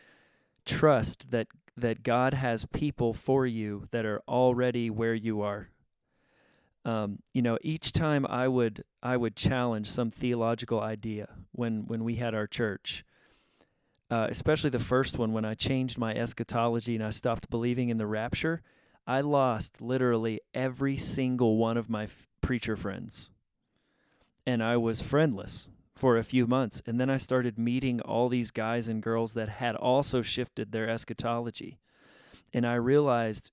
trust 0.65 1.33
that 1.33 1.49
that 1.77 2.05
God 2.05 2.35
has 2.35 2.65
people 2.67 3.13
for 3.13 3.45
you 3.45 3.89
that 3.91 4.07
are 4.07 4.23
already 4.29 4.89
where 4.89 5.13
you 5.15 5.43
are 5.43 5.71
um, 6.85 7.19
you 7.35 7.43
know 7.43 7.59
each 7.63 7.91
time 7.91 8.25
I 8.27 8.47
would 8.47 8.85
I 9.03 9.17
would 9.17 9.35
challenge 9.35 9.91
some 9.91 10.13
theological 10.13 10.81
idea 10.81 11.31
when 11.51 11.89
when 11.89 12.05
we 12.05 12.15
had 12.15 12.33
our 12.33 12.47
church 12.47 13.05
uh, 14.09 14.29
especially 14.31 14.71
the 14.71 14.79
first 14.79 15.19
one 15.19 15.33
when 15.33 15.45
I 15.45 15.55
changed 15.55 15.99
my 15.99 16.15
eschatology 16.15 16.95
and 16.95 17.03
I 17.03 17.11
stopped 17.11 17.51
believing 17.51 17.89
in 17.89 17.99
the 17.99 18.07
rapture, 18.07 18.63
I 19.05 19.23
lost 19.23 19.83
literally 19.83 20.43
every 20.55 20.97
single 20.97 21.57
one 21.57 21.77
of 21.77 21.91
my 21.91 22.05
f- 22.05 22.29
preacher 22.41 22.77
friends. 22.77 23.33
And 24.47 24.63
I 24.63 24.77
was 24.77 25.03
friendless 25.03 25.69
for 25.95 26.17
a 26.17 26.23
few 26.23 26.47
months. 26.47 26.83
And 26.87 27.01
then 27.01 27.11
I 27.11 27.17
started 27.17 27.59
meeting 27.59 28.01
all 28.01 28.29
these 28.29 28.51
guys 28.51 28.89
and 28.89 29.03
girls 29.03 29.35
that 29.35 29.49
had 29.49 29.75
also 29.75 30.23
shifted 30.23 30.71
their 30.71 30.89
eschatology. 30.89 31.79
And 32.53 32.67
I 32.67 32.75
realized, 32.75 33.51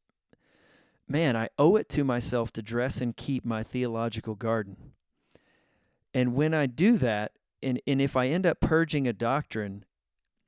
man, 1.08 1.36
I 1.36 1.50
owe 1.58 1.78
it 1.78 1.90
to 1.90 2.04
myself 2.04 2.52
to 2.54 2.62
dress 2.62 3.02
and 3.02 3.16
keep 3.16 3.46
my 3.46 3.64
theological 3.64 4.36
garden. 4.36 4.78
And 6.14 6.36
when 6.36 6.54
I 6.54 6.68
do 6.68 6.98
that, 6.98 7.32
and, 7.64 7.82
and 7.88 8.02
if 8.02 8.16
I 8.16 8.28
end 8.28 8.46
up 8.46 8.60
purging 8.60 9.08
a 9.08 9.14
doctrine, 9.14 9.86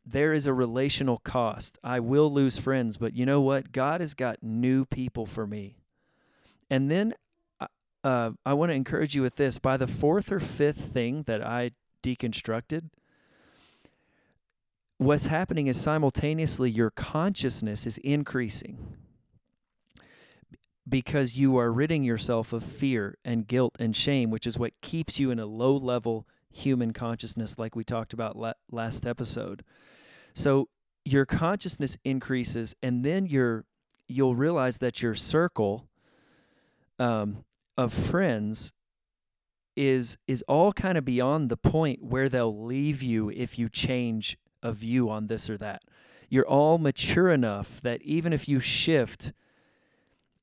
there 0.05 0.33
is 0.33 0.45
a 0.45 0.53
relational 0.53 1.17
cost. 1.17 1.79
I 1.83 1.99
will 1.99 2.31
lose 2.31 2.57
friends, 2.57 2.97
but 2.97 3.15
you 3.15 3.25
know 3.25 3.41
what? 3.41 3.71
God 3.71 4.01
has 4.01 4.13
got 4.13 4.43
new 4.43 4.85
people 4.85 5.25
for 5.25 5.47
me. 5.47 5.77
And 6.69 6.91
then 6.91 7.13
uh 8.05 8.31
I 8.45 8.53
want 8.53 8.69
to 8.69 8.75
encourage 8.75 9.15
you 9.15 9.21
with 9.21 9.35
this 9.35 9.59
by 9.59 9.77
the 9.77 9.87
fourth 9.87 10.31
or 10.31 10.39
fifth 10.39 10.79
thing 10.93 11.23
that 11.23 11.45
I 11.45 11.71
deconstructed, 12.03 12.89
what's 14.97 15.25
happening 15.25 15.67
is 15.67 15.79
simultaneously 15.79 16.69
your 16.69 16.91
consciousness 16.91 17.85
is 17.85 17.97
increasing 17.97 18.95
because 20.87 21.37
you 21.37 21.57
are 21.57 21.71
ridding 21.71 22.03
yourself 22.03 22.53
of 22.53 22.63
fear 22.63 23.17
and 23.25 23.47
guilt 23.47 23.75
and 23.79 23.95
shame, 23.95 24.29
which 24.29 24.45
is 24.45 24.59
what 24.59 24.79
keeps 24.81 25.19
you 25.19 25.31
in 25.31 25.39
a 25.39 25.45
low 25.45 25.75
level 25.75 26.27
human 26.51 26.93
consciousness, 26.93 27.57
like 27.57 27.75
we 27.75 27.83
talked 27.83 28.13
about 28.13 28.37
la- 28.37 28.53
last 28.71 29.07
episode. 29.07 29.63
So 30.33 30.69
your 31.03 31.25
consciousness 31.25 31.97
increases, 32.05 32.75
and 32.83 33.03
then 33.03 33.25
you'll 33.25 34.35
realize 34.35 34.77
that 34.77 35.01
your 35.01 35.15
circle 35.15 35.89
um, 36.99 37.43
of 37.77 37.93
friends 37.93 38.73
is 39.75 40.17
is 40.27 40.43
all 40.47 40.71
kind 40.71 40.97
of 40.97 41.03
beyond 41.03 41.49
the 41.49 41.57
point 41.57 42.01
where 42.01 42.29
they'll 42.29 42.65
leave 42.65 43.03
you 43.03 43.29
if 43.29 43.59
you 43.59 43.69
change 43.69 44.37
a 44.63 44.71
view 44.71 45.09
on 45.09 45.27
this 45.27 45.49
or 45.49 45.57
that. 45.57 45.83
You're 46.29 46.47
all 46.47 46.77
mature 46.77 47.29
enough 47.29 47.81
that 47.81 48.01
even 48.01 48.33
if 48.33 48.47
you 48.47 48.59
shift, 48.59 49.33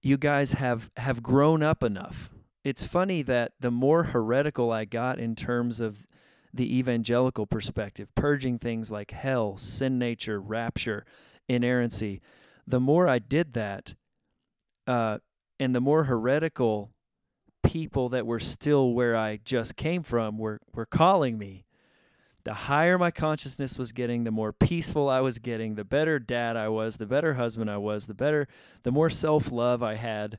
you 0.03 0.16
guys 0.16 0.53
have 0.53 0.91
have 0.97 1.22
grown 1.22 1.62
up 1.62 1.83
enough. 1.83 2.35
It's 2.64 2.87
funny 2.87 3.22
that 3.22 3.53
the 3.59 3.70
more 3.70 4.05
heretical 4.05 4.70
I 4.70 4.85
got 4.85 5.18
in 5.18 5.35
terms 5.35 5.80
of 5.80 6.07
the 6.55 6.78
evangelical 6.78 7.47
perspective, 7.47 8.14
purging 8.14 8.59
things 8.59 8.93
like 8.93 9.11
hell, 9.11 9.57
sin 9.57 9.99
nature, 9.99 10.41
rapture, 10.41 11.05
inerrancy. 11.49 12.20
The 12.66 12.78
more 12.78 13.09
I 13.09 13.18
did 13.18 13.55
that, 13.55 13.95
uh, 14.87 15.18
and 15.59 15.74
the 15.74 15.80
more 15.80 16.05
heretical 16.05 16.91
people 17.62 18.10
that 18.10 18.26
were 18.26 18.40
still 18.40 18.92
where 18.92 19.16
I 19.16 19.38
just 19.44 19.76
came 19.76 20.02
from 20.02 20.38
were, 20.38 20.60
were 20.74 20.86
calling 20.86 21.38
me, 21.38 21.64
the 22.44 22.54
higher 22.54 22.98
my 22.98 23.10
consciousness 23.10 23.78
was 23.78 23.92
getting, 23.92 24.24
the 24.24 24.30
more 24.30 24.52
peaceful 24.52 25.08
I 25.08 25.20
was 25.20 25.38
getting, 25.38 25.74
the 25.74 25.84
better 25.84 26.18
dad 26.18 26.56
I 26.56 26.68
was, 26.68 26.96
the 26.96 27.06
better 27.06 27.34
husband 27.34 27.70
I 27.70 27.76
was, 27.76 28.06
the 28.06 28.14
better, 28.14 28.48
the 28.82 28.90
more 28.90 29.10
self 29.10 29.52
love 29.52 29.82
I 29.82 29.94
had, 29.94 30.38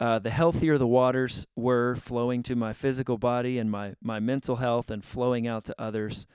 uh, 0.00 0.18
the 0.18 0.30
healthier 0.30 0.76
the 0.76 0.86
waters 0.86 1.46
were 1.54 1.94
flowing 1.94 2.42
to 2.44 2.56
my 2.56 2.72
physical 2.72 3.16
body 3.16 3.58
and 3.58 3.70
my, 3.70 3.94
my 4.02 4.18
mental 4.18 4.56
health 4.56 4.90
and 4.90 5.04
flowing 5.04 5.46
out 5.46 5.64
to 5.66 5.80
others. 5.80 6.26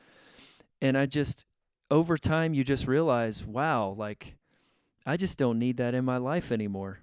And 0.81 0.97
I 0.97 1.05
just, 1.05 1.45
over 1.91 2.17
time, 2.17 2.53
you 2.53 2.63
just 2.63 2.87
realize, 2.87 3.45
wow, 3.45 3.93
like, 3.97 4.37
I 5.05 5.17
just 5.17 5.37
don't 5.37 5.59
need 5.59 5.77
that 5.77 5.93
in 5.93 6.05
my 6.05 6.17
life 6.17 6.51
anymore. 6.51 6.99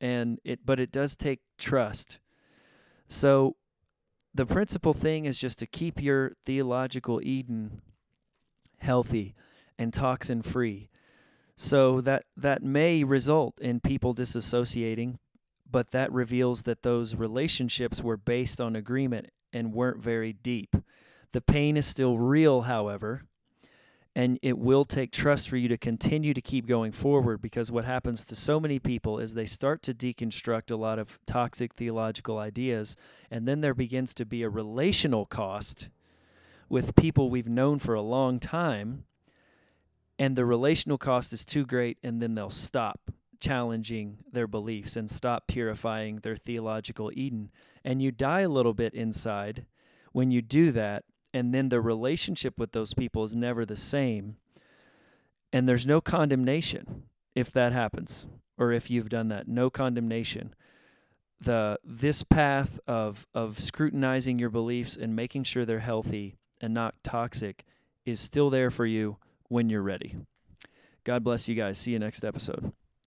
And 0.00 0.40
it, 0.44 0.60
but 0.64 0.80
it 0.80 0.90
does 0.90 1.14
take 1.14 1.40
trust. 1.58 2.18
So 3.10 3.56
the 4.32 4.46
principal 4.46 4.94
thing 4.94 5.26
is 5.26 5.38
just 5.38 5.58
to 5.58 5.66
keep 5.66 6.00
your 6.00 6.32
theological 6.46 7.20
Eden 7.22 7.82
healthy 8.78 9.34
and 9.78 9.92
toxin 9.92 10.40
free. 10.40 10.88
So 11.56 12.00
that 12.00 12.24
that 12.38 12.62
may 12.62 13.04
result 13.04 13.60
in 13.60 13.80
people 13.80 14.14
disassociating 14.14 15.18
but 15.70 15.90
that 15.92 16.12
reveals 16.12 16.62
that 16.62 16.82
those 16.82 17.14
relationships 17.14 18.02
were 18.02 18.16
based 18.16 18.60
on 18.60 18.74
agreement 18.74 19.28
and 19.52 19.72
weren't 19.72 20.02
very 20.02 20.32
deep. 20.32 20.74
The 21.32 21.40
pain 21.40 21.76
is 21.76 21.86
still 21.86 22.18
real, 22.18 22.62
however, 22.62 23.22
and 24.16 24.38
it 24.42 24.58
will 24.58 24.84
take 24.84 25.12
trust 25.12 25.48
for 25.48 25.56
you 25.56 25.68
to 25.68 25.76
continue 25.76 26.34
to 26.34 26.40
keep 26.40 26.66
going 26.66 26.90
forward 26.90 27.40
because 27.40 27.70
what 27.70 27.84
happens 27.84 28.24
to 28.24 28.34
so 28.34 28.58
many 28.58 28.78
people 28.78 29.18
is 29.18 29.34
they 29.34 29.46
start 29.46 29.82
to 29.82 29.94
deconstruct 29.94 30.70
a 30.70 30.76
lot 30.76 30.98
of 30.98 31.18
toxic 31.26 31.74
theological 31.74 32.38
ideas, 32.38 32.96
and 33.30 33.46
then 33.46 33.60
there 33.60 33.74
begins 33.74 34.12
to 34.14 34.26
be 34.26 34.42
a 34.42 34.48
relational 34.48 35.26
cost 35.26 35.90
with 36.68 36.96
people 36.96 37.30
we've 37.30 37.48
known 37.48 37.78
for 37.78 37.94
a 37.94 38.02
long 38.02 38.40
time, 38.40 39.04
and 40.18 40.36
the 40.36 40.44
relational 40.44 40.98
cost 40.98 41.32
is 41.32 41.44
too 41.44 41.64
great, 41.64 41.98
and 42.02 42.20
then 42.20 42.34
they'll 42.34 42.50
stop 42.50 43.10
challenging 43.40 44.18
their 44.30 44.46
beliefs 44.46 44.96
and 44.96 45.08
stop 45.08 45.46
purifying 45.46 46.16
their 46.16 46.36
theological 46.36 47.10
Eden. 47.14 47.50
And 47.84 48.02
you 48.02 48.12
die 48.12 48.40
a 48.40 48.48
little 48.48 48.74
bit 48.74 48.92
inside 48.92 49.66
when 50.12 50.30
you 50.30 50.42
do 50.42 50.72
that, 50.72 51.04
and 51.32 51.54
then 51.54 51.68
the 51.68 51.80
relationship 51.80 52.58
with 52.58 52.72
those 52.72 52.94
people 52.94 53.24
is 53.24 53.34
never 53.34 53.64
the 53.64 53.76
same. 53.76 54.36
And 55.52 55.68
there's 55.68 55.86
no 55.86 56.00
condemnation 56.00 57.04
if 57.34 57.52
that 57.52 57.72
happens 57.72 58.26
or 58.58 58.72
if 58.72 58.90
you've 58.90 59.08
done 59.08 59.28
that. 59.28 59.48
No 59.48 59.70
condemnation. 59.70 60.54
The 61.40 61.78
this 61.82 62.22
path 62.22 62.78
of 62.86 63.26
of 63.34 63.58
scrutinizing 63.58 64.38
your 64.38 64.50
beliefs 64.50 64.96
and 64.96 65.16
making 65.16 65.44
sure 65.44 65.64
they're 65.64 65.78
healthy 65.78 66.36
and 66.60 66.74
not 66.74 66.94
toxic 67.02 67.64
is 68.04 68.20
still 68.20 68.50
there 68.50 68.70
for 68.70 68.84
you 68.84 69.16
when 69.48 69.70
you're 69.70 69.82
ready. 69.82 70.16
God 71.04 71.24
bless 71.24 71.48
you 71.48 71.54
guys. 71.54 71.78
See 71.78 71.92
you 71.92 71.98
next 71.98 72.24
episode. 72.24 72.72